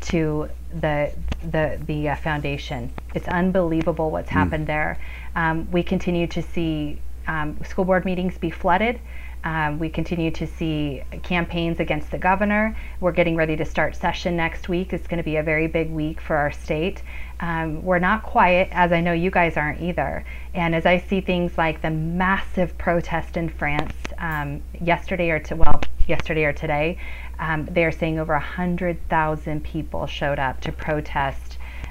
to 0.02 0.48
the 0.80 1.12
the 1.50 1.80
the 1.86 2.10
uh, 2.10 2.16
foundation. 2.16 2.92
It's 3.14 3.28
unbelievable 3.28 4.10
what's 4.10 4.28
mm. 4.28 4.34
happened 4.34 4.66
there. 4.66 4.98
Um, 5.34 5.68
we 5.72 5.82
continue 5.82 6.26
to 6.28 6.42
see 6.42 7.00
um, 7.26 7.58
school 7.64 7.84
board 7.84 8.04
meetings 8.04 8.38
be 8.38 8.50
flooded. 8.50 9.00
Um, 9.44 9.78
we 9.78 9.90
continue 9.90 10.30
to 10.30 10.46
see 10.46 11.02
campaigns 11.22 11.78
against 11.78 12.10
the 12.10 12.16
governor. 12.16 12.74
We're 13.00 13.12
getting 13.12 13.36
ready 13.36 13.56
to 13.56 13.64
start 13.64 13.94
session 13.94 14.36
next 14.36 14.70
week. 14.70 14.94
It's 14.94 15.06
going 15.06 15.18
to 15.18 15.24
be 15.24 15.36
a 15.36 15.42
very 15.42 15.66
big 15.66 15.90
week 15.90 16.20
for 16.20 16.36
our 16.36 16.50
state. 16.50 17.02
Um, 17.40 17.84
we're 17.84 17.98
not 17.98 18.22
quiet, 18.22 18.68
as 18.72 18.90
I 18.90 19.02
know 19.02 19.12
you 19.12 19.30
guys 19.30 19.58
aren't 19.58 19.82
either. 19.82 20.24
And 20.54 20.74
as 20.74 20.86
I 20.86 20.98
see 20.98 21.20
things 21.20 21.58
like 21.58 21.82
the 21.82 21.90
massive 21.90 22.78
protest 22.78 23.36
in 23.36 23.50
France 23.50 23.92
um, 24.16 24.62
yesterday 24.80 25.28
or 25.28 25.40
to 25.40 25.56
well, 25.56 25.82
yesterday 26.06 26.44
or 26.44 26.54
today, 26.54 26.96
um, 27.38 27.68
they're 27.70 27.92
saying 27.92 28.18
over 28.18 28.38
hundred 28.38 28.96
thousand 29.08 29.62
people 29.62 30.06
showed 30.06 30.38
up 30.38 30.60
to 30.62 30.72
protest 30.72 31.43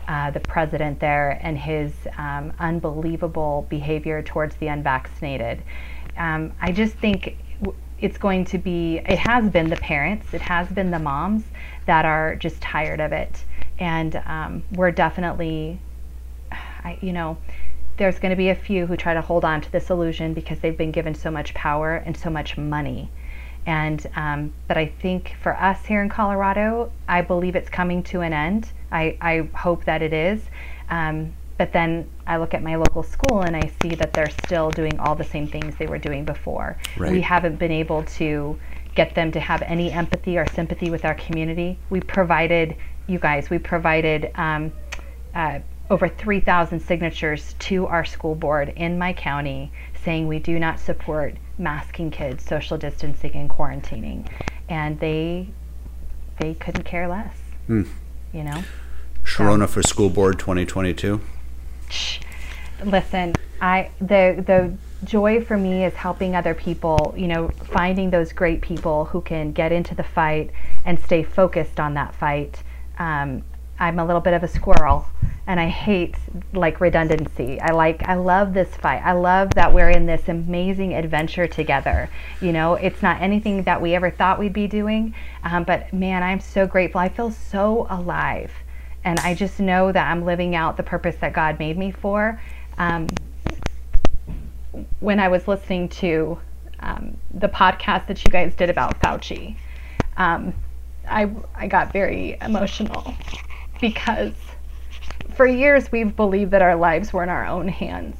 uh, 0.07 0.31
the 0.31 0.39
president 0.39 0.99
there 0.99 1.39
and 1.41 1.57
his 1.57 1.93
um, 2.17 2.53
unbelievable 2.59 3.65
behavior 3.69 4.21
towards 4.21 4.55
the 4.57 4.67
unvaccinated. 4.67 5.63
Um, 6.17 6.53
I 6.61 6.71
just 6.71 6.95
think 6.95 7.37
it's 7.99 8.17
going 8.17 8.45
to 8.45 8.57
be. 8.57 8.97
It 8.97 9.19
has 9.19 9.49
been 9.49 9.69
the 9.69 9.77
parents. 9.77 10.33
It 10.33 10.41
has 10.41 10.67
been 10.67 10.91
the 10.91 10.99
moms 10.99 11.43
that 11.85 12.05
are 12.05 12.35
just 12.35 12.61
tired 12.61 12.99
of 12.99 13.11
it 13.11 13.43
and 13.79 14.21
um, 14.25 14.63
we're 14.73 14.91
definitely, 14.91 15.79
I, 16.51 16.97
you 17.01 17.13
know, 17.13 17.37
there's 17.97 18.19
going 18.19 18.31
to 18.31 18.35
be 18.35 18.49
a 18.49 18.55
few 18.55 18.85
who 18.85 18.97
try 18.97 19.13
to 19.13 19.21
hold 19.21 19.45
on 19.45 19.61
to 19.61 19.71
this 19.71 19.89
illusion 19.89 20.33
because 20.33 20.59
they've 20.59 20.77
been 20.77 20.91
given 20.91 21.15
so 21.15 21.29
much 21.29 21.53
power 21.53 21.95
and 21.95 22.15
so 22.15 22.29
much 22.29 22.57
money. 22.57 23.09
And 23.65 24.05
um, 24.15 24.53
but 24.67 24.77
I 24.77 24.87
think 24.87 25.35
for 25.41 25.55
us 25.55 25.85
here 25.85 26.01
in 26.01 26.09
Colorado, 26.09 26.91
I 27.07 27.21
believe 27.21 27.55
it's 27.55 27.69
coming 27.69 28.03
to 28.03 28.21
an 28.21 28.33
end. 28.33 28.71
I, 28.93 29.17
I 29.19 29.49
hope 29.55 29.83
that 29.85 30.01
it 30.01 30.13
is. 30.13 30.41
Um, 30.89 31.33
but 31.57 31.71
then 31.71 32.09
I 32.25 32.37
look 32.37 32.53
at 32.53 32.63
my 32.63 32.75
local 32.75 33.03
school 33.03 33.41
and 33.41 33.55
I 33.55 33.71
see 33.81 33.95
that 33.95 34.13
they're 34.13 34.29
still 34.45 34.71
doing 34.71 34.99
all 34.99 35.15
the 35.15 35.23
same 35.23 35.47
things 35.47 35.75
they 35.75 35.87
were 35.87 35.97
doing 35.97 36.25
before. 36.25 36.77
Right. 36.97 37.11
We 37.11 37.21
haven't 37.21 37.57
been 37.57 37.71
able 37.71 38.03
to 38.03 38.59
get 38.95 39.15
them 39.15 39.31
to 39.31 39.39
have 39.39 39.61
any 39.63 39.91
empathy 39.91 40.37
or 40.37 40.45
sympathy 40.47 40.89
with 40.89 41.05
our 41.05 41.15
community. 41.15 41.77
We 41.89 41.99
provided 41.99 42.75
you 43.07 43.19
guys, 43.19 43.49
we 43.49 43.59
provided 43.59 44.31
um, 44.35 44.71
uh, 45.35 45.59
over 45.89 46.07
3,000 46.07 46.79
signatures 46.79 47.55
to 47.59 47.85
our 47.87 48.05
school 48.05 48.35
board 48.35 48.73
in 48.75 48.97
my 48.97 49.13
county 49.13 49.71
saying 50.03 50.27
we 50.27 50.39
do 50.39 50.59
not 50.59 50.79
support 50.79 51.35
masking 51.57 52.11
kids, 52.11 52.43
social 52.43 52.77
distancing, 52.77 53.33
and 53.33 53.49
quarantining. 53.49 54.27
And 54.69 54.99
they 54.99 55.49
they 56.39 56.55
couldn't 56.55 56.83
care 56.83 57.07
less. 57.07 57.35
Mm. 57.69 57.87
You 58.33 58.43
know? 58.43 58.63
Sherronna 59.33 59.67
for 59.67 59.81
School 59.81 60.11
Board 60.11 60.37
2022. 60.37 61.19
Listen, 62.85 63.33
I 63.59 63.89
the 63.99 64.43
the 64.45 64.77
joy 65.03 65.43
for 65.43 65.57
me 65.57 65.85
is 65.85 65.95
helping 65.95 66.35
other 66.35 66.53
people, 66.53 67.15
you 67.17 67.27
know, 67.27 67.47
finding 67.71 68.11
those 68.11 68.31
great 68.31 68.61
people 68.61 69.05
who 69.05 69.21
can 69.21 69.51
get 69.51 69.71
into 69.71 69.95
the 69.95 70.03
fight 70.03 70.51
and 70.85 70.99
stay 70.99 71.23
focused 71.23 71.79
on 71.79 71.95
that 71.95 72.13
fight 72.13 72.61
um, 72.99 73.43
I'm 73.79 73.99
a 73.99 74.05
little 74.05 74.21
bit 74.21 74.33
of 74.33 74.43
a 74.43 74.47
squirrel 74.47 75.07
and 75.47 75.59
I 75.59 75.67
hate 75.67 76.15
like 76.53 76.79
redundancy. 76.79 77.59
I 77.59 77.71
like 77.71 78.07
I 78.07 78.15
love 78.15 78.53
this 78.53 78.73
fight. 78.75 79.01
I 79.03 79.13
love 79.13 79.49
that 79.55 79.73
we're 79.73 79.89
in 79.89 80.05
this 80.05 80.29
amazing 80.29 80.93
adventure 80.93 81.47
together. 81.47 82.09
You 82.39 82.53
know, 82.53 82.75
it's 82.75 83.01
not 83.01 83.21
anything 83.21 83.63
that 83.63 83.81
we 83.81 83.95
ever 83.95 84.09
thought 84.09 84.39
we'd 84.39 84.53
be 84.53 84.67
doing, 84.67 85.15
um, 85.43 85.63
but 85.63 85.91
man, 85.91 86.23
I'm 86.23 86.39
so 86.39 86.65
grateful. 86.67 87.01
I 87.01 87.09
feel 87.09 87.31
so 87.31 87.87
alive, 87.89 88.51
and 89.03 89.19
I 89.19 89.33
just 89.33 89.59
know 89.59 89.91
that 89.91 90.09
I'm 90.09 90.25
living 90.25 90.55
out 90.55 90.77
the 90.77 90.83
purpose 90.83 91.15
that 91.21 91.33
God 91.33 91.59
made 91.59 91.77
me 91.77 91.91
for. 91.91 92.41
Um, 92.77 93.07
when 94.99 95.19
I 95.19 95.27
was 95.27 95.47
listening 95.47 95.89
to 95.89 96.39
um, 96.79 97.17
the 97.33 97.47
podcast 97.47 98.07
that 98.07 98.23
you 98.23 98.31
guys 98.31 98.53
did 98.55 98.69
about 98.69 98.99
Fauci. 99.01 99.55
Um, 100.17 100.53
I, 101.07 101.29
I 101.55 101.67
got 101.67 101.91
very 101.91 102.37
emotional 102.41 103.15
because 103.81 104.33
for 105.33 105.45
years 105.45 105.91
we've 105.91 106.15
believed 106.15 106.51
that 106.51 106.61
our 106.61 106.75
lives 106.75 107.11
were 107.13 107.23
in 107.23 107.29
our 107.29 107.45
own 107.45 107.67
hands. 107.67 108.17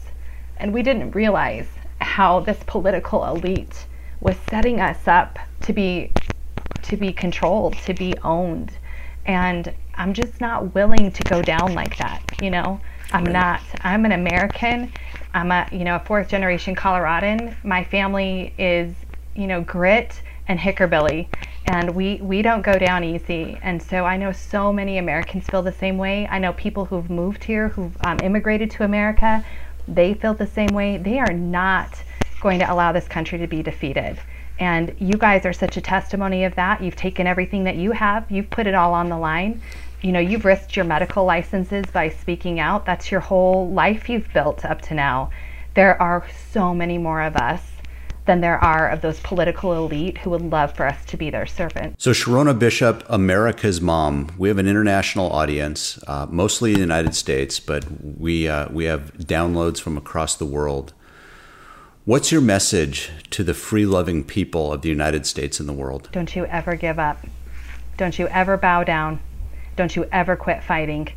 And 0.58 0.74
we 0.74 0.82
didn't 0.82 1.12
realize 1.12 1.68
how 2.00 2.40
this 2.40 2.60
political 2.66 3.26
elite 3.26 3.86
was 4.22 4.36
setting 4.50 4.80
us 4.80 5.08
up 5.08 5.40
to 5.62 5.74
be 5.74 6.12
to 6.84 6.98
be 6.98 7.14
controlled, 7.14 7.74
to 7.86 7.94
be 7.94 8.14
owned. 8.24 8.72
And 9.26 9.74
I'm 9.96 10.14
just 10.14 10.42
not 10.42 10.74
willing 10.74 11.12
to 11.12 11.24
go 11.24 11.42
down 11.42 11.74
like 11.74 11.98
that, 11.98 12.22
you 12.42 12.50
know? 12.50 12.80
I'm 13.12 13.24
not. 13.26 13.62
I'm 13.82 14.06
an 14.06 14.12
American. 14.14 14.92
I'm 15.34 15.52
a, 15.52 15.68
you 15.72 15.84
know, 15.84 15.98
a 15.98 16.00
fourth 16.00 16.28
generation 16.30 16.76
Coloradan. 16.76 17.56
My 17.64 17.84
family 17.84 18.54
is, 18.58 18.96
you 19.36 19.46
know, 19.48 19.62
grit 19.62 20.22
and 20.48 20.60
hickerbilly 20.60 21.28
and 21.66 21.96
we 21.96 22.18
we 22.18 22.42
don't 22.42 22.62
go 22.62 22.78
down 22.78 23.04
easy 23.04 23.58
and 23.62 23.82
so 23.82 24.04
i 24.04 24.18
know 24.18 24.34
so 24.34 24.74
many 24.74 24.98
americans 24.98 25.46
feel 25.48 25.62
the 25.62 25.72
same 25.72 25.98
way 25.98 26.28
i 26.30 26.38
know 26.38 26.52
people 26.54 26.84
who've 26.86 27.10
moved 27.10 27.44
here 27.46 27.70
who've 27.70 27.96
um, 28.06 28.20
immigrated 28.22 28.70
to 28.70 28.84
america 28.84 29.46
they 29.88 30.14
feel 30.14 30.34
the 30.34 30.46
same 30.48 30.68
way 30.74 30.98
they 30.98 31.20
are 31.20 31.32
not 31.32 32.04
going 32.42 32.60
to 32.60 32.72
allow 32.72 32.92
this 32.92 33.08
country 33.08 33.38
to 33.40 33.48
be 33.48 33.64
defeated 33.64 34.20
And 34.60 34.96
you 35.00 35.18
guys 35.18 35.46
are 35.46 35.54
such 35.54 35.78
a 35.78 35.82
testimony 35.82 36.44
of 36.46 36.56
that. 36.56 36.82
You've 36.82 36.96
taken 36.96 37.26
everything 37.26 37.64
that 37.64 37.76
you 37.76 37.92
have, 37.92 38.30
you've 38.30 38.50
put 38.50 38.68
it 38.68 38.76
all 38.76 38.94
on 38.94 39.10
the 39.10 39.18
line. 39.18 39.62
You 40.04 40.12
know, 40.12 40.20
you've 40.20 40.44
risked 40.44 40.76
your 40.76 40.84
medical 40.84 41.24
licenses 41.24 41.86
by 41.86 42.10
speaking 42.10 42.60
out. 42.60 42.86
That's 42.86 43.10
your 43.10 43.22
whole 43.22 43.72
life 43.72 44.10
you've 44.10 44.32
built 44.34 44.66
up 44.66 44.82
to 44.84 44.94
now. 44.94 45.32
There 45.76 46.00
are 46.02 46.28
so 46.52 46.74
many 46.76 46.98
more 46.98 47.22
of 47.22 47.38
us 47.38 47.62
than 48.26 48.42
there 48.42 48.62
are 48.62 48.90
of 48.90 49.00
those 49.00 49.22
political 49.22 49.74
elite 49.74 50.18
who 50.18 50.30
would 50.32 50.42
love 50.42 50.76
for 50.76 50.86
us 50.86 51.06
to 51.06 51.16
be 51.16 51.30
their 51.30 51.46
servant. 51.46 52.02
So, 52.02 52.12
Sherronna 52.12 52.58
Bishop, 52.58 53.06
America's 53.08 53.80
Mom, 53.80 54.30
we 54.38 54.50
have 54.50 54.58
an 54.58 54.68
international 54.68 55.32
audience, 55.32 55.98
uh, 56.06 56.26
mostly 56.30 56.72
in 56.72 56.76
the 56.76 56.82
United 56.82 57.16
States, 57.16 57.62
but 57.62 57.86
we, 58.02 58.50
uh, 58.50 58.68
we 58.72 58.84
have 58.86 59.14
downloads 59.20 59.80
from 59.80 59.98
across 59.98 60.36
the 60.36 60.46
world. 60.46 60.94
What's 62.04 62.30
your 62.30 62.42
message 62.42 63.10
to 63.30 63.42
the 63.42 63.54
free 63.54 63.86
loving 63.86 64.26
people 64.26 64.74
of 64.74 64.82
the 64.82 64.90
United 64.90 65.26
States 65.26 65.62
and 65.62 65.70
the 65.70 65.74
world? 65.74 66.10
Don't 66.12 66.36
you 66.36 66.46
ever 66.48 66.76
give 66.76 67.00
up. 67.00 67.26
Don't 67.96 68.20
you 68.20 68.28
ever 68.28 68.58
bow 68.58 68.84
down. 68.84 69.22
Don't 69.76 69.96
you 69.96 70.08
ever 70.12 70.36
quit 70.36 70.64
fighting. 70.64 71.10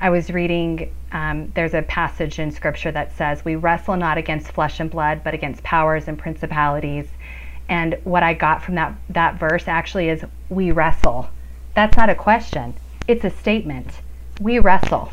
I 0.00 0.10
was 0.10 0.30
reading, 0.30 0.94
um, 1.12 1.50
there's 1.54 1.74
a 1.74 1.82
passage 1.82 2.38
in 2.38 2.50
scripture 2.50 2.92
that 2.92 3.16
says, 3.16 3.44
We 3.44 3.56
wrestle 3.56 3.96
not 3.96 4.16
against 4.16 4.52
flesh 4.52 4.80
and 4.80 4.90
blood, 4.90 5.22
but 5.24 5.34
against 5.34 5.62
powers 5.62 6.08
and 6.08 6.18
principalities. 6.18 7.08
And 7.68 7.98
what 8.04 8.22
I 8.22 8.34
got 8.34 8.62
from 8.62 8.76
that, 8.76 8.94
that 9.10 9.38
verse 9.38 9.66
actually 9.66 10.08
is, 10.08 10.24
We 10.48 10.70
wrestle. 10.70 11.28
That's 11.74 11.96
not 11.96 12.10
a 12.10 12.14
question, 12.14 12.74
it's 13.06 13.24
a 13.24 13.30
statement. 13.30 14.00
We 14.40 14.58
wrestle. 14.58 15.12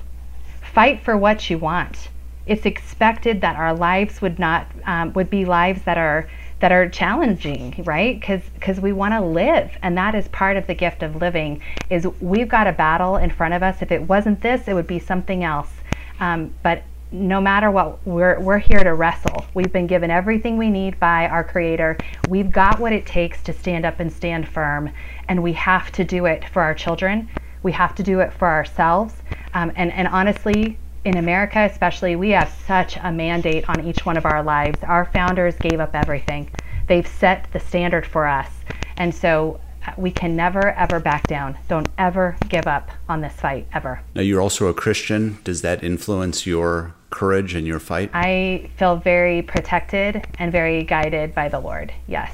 Fight 0.62 1.02
for 1.02 1.18
what 1.18 1.50
you 1.50 1.58
want. 1.58 2.10
It's 2.46 2.66
expected 2.66 3.42
that 3.42 3.56
our 3.56 3.74
lives 3.74 4.22
would 4.22 4.38
not 4.38 4.68
um, 4.86 5.14
would 5.14 5.30
be 5.30 5.46
lives 5.46 5.82
that 5.84 5.98
are 5.98 6.30
that 6.60 6.72
are 6.72 6.88
challenging, 6.90 7.84
right? 7.86 8.20
Because 8.20 8.42
because 8.54 8.80
we 8.80 8.94
want 8.94 9.14
to 9.14 9.22
live, 9.22 9.78
and 9.82 9.98
that 9.98 10.16
is 10.16 10.28
part 10.30 10.58
of 10.58 10.68
the 10.68 10.74
gift 10.74 11.04
of 11.04 11.18
living. 11.18 11.62
Is 11.90 12.08
we've 12.22 12.48
got 12.48 12.68
a 12.68 12.72
battle 12.72 13.18
in 13.18 13.30
front 13.30 13.54
of 13.54 13.64
us. 13.64 13.82
If 13.82 13.92
it 13.92 14.02
wasn't 14.04 14.42
this, 14.42 14.68
it 14.68 14.74
would 14.74 14.88
be 14.88 15.00
something 15.00 15.44
else. 15.44 15.72
Um, 16.20 16.54
but 16.64 16.84
no 17.12 17.40
matter 17.40 17.70
what, 17.72 18.06
we're 18.06 18.40
we're 18.40 18.58
here 18.58 18.84
to 18.84 18.94
wrestle. 18.94 19.46
We've 19.54 19.72
been 19.72 19.88
given 19.88 20.10
everything 20.10 20.58
we 20.58 20.70
need 20.70 21.00
by 21.00 21.28
our 21.28 21.44
Creator. 21.44 21.98
We've 22.30 22.52
got 22.52 22.80
what 22.80 22.94
it 22.94 23.06
takes 23.06 23.42
to 23.44 23.54
stand 23.54 23.86
up 23.86 24.00
and 24.00 24.12
stand 24.12 24.48
firm, 24.48 24.92
and 25.28 25.44
we 25.44 25.54
have 25.54 25.92
to 25.94 26.04
do 26.04 26.26
it 26.26 26.48
for 26.50 26.62
our 26.62 26.74
children. 26.74 27.30
We 27.64 27.72
have 27.74 27.96
to 27.96 28.04
do 28.04 28.20
it 28.20 28.34
for 28.34 28.48
ourselves. 28.48 29.16
Um, 29.54 29.72
and 29.76 29.92
and 29.92 30.08
honestly, 30.08 30.78
in 31.06 31.18
America, 31.18 31.60
especially, 31.72 32.16
we 32.16 32.32
have 32.32 32.52
such 32.68 32.98
a 32.98 33.12
mandate 33.12 33.70
on 33.70 33.86
each 33.86 34.06
one 34.06 34.18
of 34.18 34.26
our 34.26 34.44
lives. 34.44 34.80
Our 34.84 35.06
founders 35.06 35.56
gave 35.56 35.80
up 35.80 35.94
everything, 35.94 36.50
they've 36.88 37.08
set 37.08 37.48
the 37.54 37.60
standard 37.60 38.06
for 38.06 38.26
us. 38.26 38.50
And 38.98 39.14
so 39.14 39.60
uh, 39.86 39.92
we 39.98 40.10
can 40.12 40.36
never, 40.36 40.72
ever 40.72 41.00
back 41.00 41.28
down. 41.28 41.58
Don't 41.68 41.88
ever 41.98 42.36
give 42.50 42.66
up 42.66 42.90
on 43.08 43.22
this 43.22 43.34
fight, 43.34 43.68
ever. 43.74 44.02
Now, 44.16 44.22
you're 44.22 44.42
also 44.42 44.68
a 44.68 44.74
Christian. 44.74 45.38
Does 45.44 45.62
that 45.62 45.84
influence 45.84 46.48
your 46.48 46.96
courage 47.12 47.54
and 47.54 47.68
your 47.68 47.80
fight? 47.80 48.10
I 48.14 48.70
feel 48.78 48.96
very 48.96 49.44
protected 49.44 50.26
and 50.40 50.52
very 50.52 50.84
guided 50.84 51.36
by 51.36 51.50
the 51.50 51.60
Lord, 51.60 51.94
yes. 52.08 52.34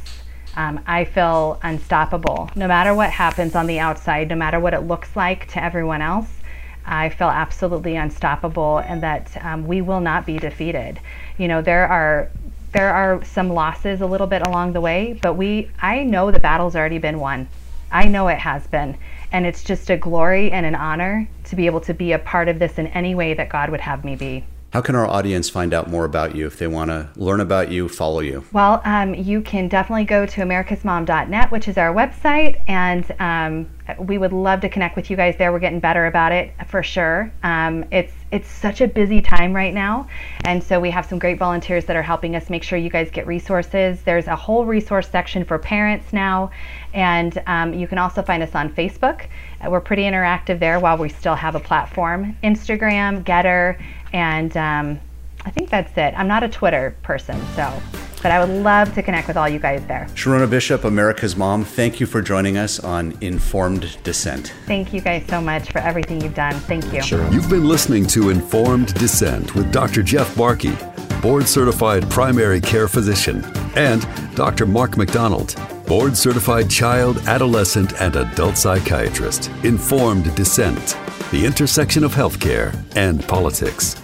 Um, 0.55 0.81
I 0.85 1.05
feel 1.05 1.59
unstoppable. 1.63 2.49
No 2.55 2.67
matter 2.67 2.93
what 2.93 3.09
happens 3.09 3.55
on 3.55 3.67
the 3.67 3.79
outside, 3.79 4.29
no 4.29 4.35
matter 4.35 4.59
what 4.59 4.73
it 4.73 4.81
looks 4.81 5.15
like 5.15 5.47
to 5.49 5.63
everyone 5.63 6.01
else, 6.01 6.27
I 6.85 7.09
feel 7.09 7.29
absolutely 7.29 7.95
unstoppable 7.95 8.79
and 8.79 9.03
that 9.03 9.43
um, 9.43 9.67
we 9.67 9.81
will 9.81 10.01
not 10.01 10.25
be 10.25 10.37
defeated. 10.37 10.99
You 11.37 11.47
know, 11.47 11.61
there 11.61 11.87
are 11.87 12.29
there 12.73 12.93
are 12.93 13.23
some 13.25 13.49
losses 13.49 13.99
a 14.01 14.05
little 14.05 14.27
bit 14.27 14.47
along 14.47 14.73
the 14.73 14.81
way, 14.81 15.19
but 15.21 15.33
we 15.33 15.69
I 15.81 16.03
know 16.03 16.31
the 16.31 16.39
battle's 16.39 16.75
already 16.75 16.97
been 16.97 17.19
won. 17.19 17.47
I 17.91 18.05
know 18.07 18.29
it 18.29 18.39
has 18.39 18.65
been. 18.67 18.97
And 19.33 19.45
it's 19.45 19.63
just 19.63 19.89
a 19.89 19.97
glory 19.97 20.51
and 20.51 20.65
an 20.65 20.75
honor 20.75 21.27
to 21.45 21.55
be 21.55 21.65
able 21.65 21.81
to 21.81 21.93
be 21.93 22.11
a 22.11 22.19
part 22.19 22.49
of 22.49 22.59
this 22.59 22.77
in 22.77 22.87
any 22.87 23.15
way 23.15 23.33
that 23.33 23.49
God 23.49 23.69
would 23.69 23.81
have 23.81 24.03
me 24.03 24.15
be. 24.15 24.43
How 24.71 24.79
can 24.79 24.95
our 24.95 25.05
audience 25.05 25.49
find 25.49 25.73
out 25.73 25.89
more 25.89 26.05
about 26.05 26.33
you 26.33 26.47
if 26.47 26.57
they 26.57 26.67
want 26.67 26.91
to 26.91 27.09
learn 27.17 27.41
about 27.41 27.71
you, 27.71 27.89
follow 27.89 28.21
you? 28.21 28.45
Well, 28.53 28.81
um, 28.85 29.13
you 29.13 29.41
can 29.41 29.67
definitely 29.67 30.05
go 30.05 30.25
to 30.25 30.41
americasmom.net, 30.41 31.51
which 31.51 31.67
is 31.67 31.77
our 31.77 31.93
website, 31.93 32.61
and 32.69 33.13
um, 33.19 33.69
we 33.99 34.17
would 34.17 34.31
love 34.31 34.61
to 34.61 34.69
connect 34.69 34.95
with 34.95 35.09
you 35.09 35.17
guys 35.17 35.35
there. 35.37 35.51
We're 35.51 35.59
getting 35.59 35.81
better 35.81 36.05
about 36.05 36.31
it 36.31 36.53
for 36.67 36.83
sure. 36.83 37.33
Um, 37.43 37.83
it's 37.91 38.13
it's 38.31 38.47
such 38.47 38.79
a 38.79 38.87
busy 38.87 39.19
time 39.19 39.53
right 39.53 39.73
now, 39.73 40.07
and 40.45 40.63
so 40.63 40.79
we 40.79 40.89
have 40.89 41.05
some 41.05 41.19
great 41.19 41.37
volunteers 41.37 41.83
that 41.85 41.97
are 41.97 42.01
helping 42.01 42.37
us 42.37 42.49
make 42.49 42.63
sure 42.63 42.79
you 42.79 42.89
guys 42.89 43.11
get 43.11 43.27
resources. 43.27 44.01
There's 44.03 44.27
a 44.27 44.37
whole 44.37 44.63
resource 44.63 45.09
section 45.09 45.43
for 45.43 45.59
parents 45.59 46.13
now, 46.13 46.49
and 46.93 47.43
um, 47.45 47.73
you 47.73 47.89
can 47.89 47.97
also 47.97 48.21
find 48.21 48.41
us 48.41 48.55
on 48.55 48.71
Facebook. 48.73 49.25
We're 49.67 49.81
pretty 49.81 50.03
interactive 50.03 50.59
there 50.59 50.79
while 50.79 50.97
we 50.97 51.09
still 51.09 51.35
have 51.35 51.55
a 51.55 51.59
platform. 51.59 52.37
Instagram, 52.41 53.25
Gettr 53.25 53.77
and 54.13 54.55
um, 54.57 54.99
I 55.45 55.49
think 55.49 55.69
that's 55.69 55.95
it. 55.97 56.13
I'm 56.17 56.27
not 56.27 56.43
a 56.43 56.49
Twitter 56.49 56.95
person, 57.01 57.39
so, 57.55 57.73
but 58.21 58.31
I 58.31 58.43
would 58.43 58.63
love 58.63 58.93
to 58.93 59.01
connect 59.01 59.27
with 59.27 59.37
all 59.37 59.49
you 59.49 59.57
guys 59.57 59.83
there. 59.87 60.07
Sherronna 60.13 60.49
Bishop, 60.49 60.83
America's 60.83 61.35
Mom, 61.35 61.65
thank 61.65 61.99
you 61.99 62.05
for 62.05 62.21
joining 62.21 62.57
us 62.57 62.79
on 62.79 63.17
Informed 63.21 63.97
Dissent. 64.03 64.53
Thank 64.67 64.93
you 64.93 65.01
guys 65.01 65.25
so 65.27 65.41
much 65.41 65.71
for 65.71 65.79
everything 65.79 66.21
you've 66.21 66.35
done. 66.35 66.53
Thank 66.61 66.93
you. 66.93 67.01
Sure. 67.01 67.27
You've 67.31 67.49
been 67.49 67.67
listening 67.67 68.05
to 68.07 68.29
Informed 68.29 68.93
Dissent 68.95 69.55
with 69.55 69.71
Dr. 69.71 70.03
Jeff 70.03 70.35
Barke, 70.35 70.63
board 71.21 71.47
certified 71.47 72.07
primary 72.09 72.61
care 72.61 72.87
physician, 72.87 73.43
and 73.75 74.07
Dr. 74.35 74.67
Mark 74.67 74.97
McDonald, 74.97 75.55
board 75.87 76.15
certified 76.15 76.69
child, 76.69 77.17
adolescent, 77.27 77.99
and 77.99 78.15
adult 78.15 78.57
psychiatrist. 78.57 79.49
Informed 79.63 80.33
Dissent, 80.35 80.97
the 81.31 81.45
intersection 81.45 82.03
of 82.03 82.13
healthcare 82.13 82.75
and 82.95 83.25
politics. 83.27 83.95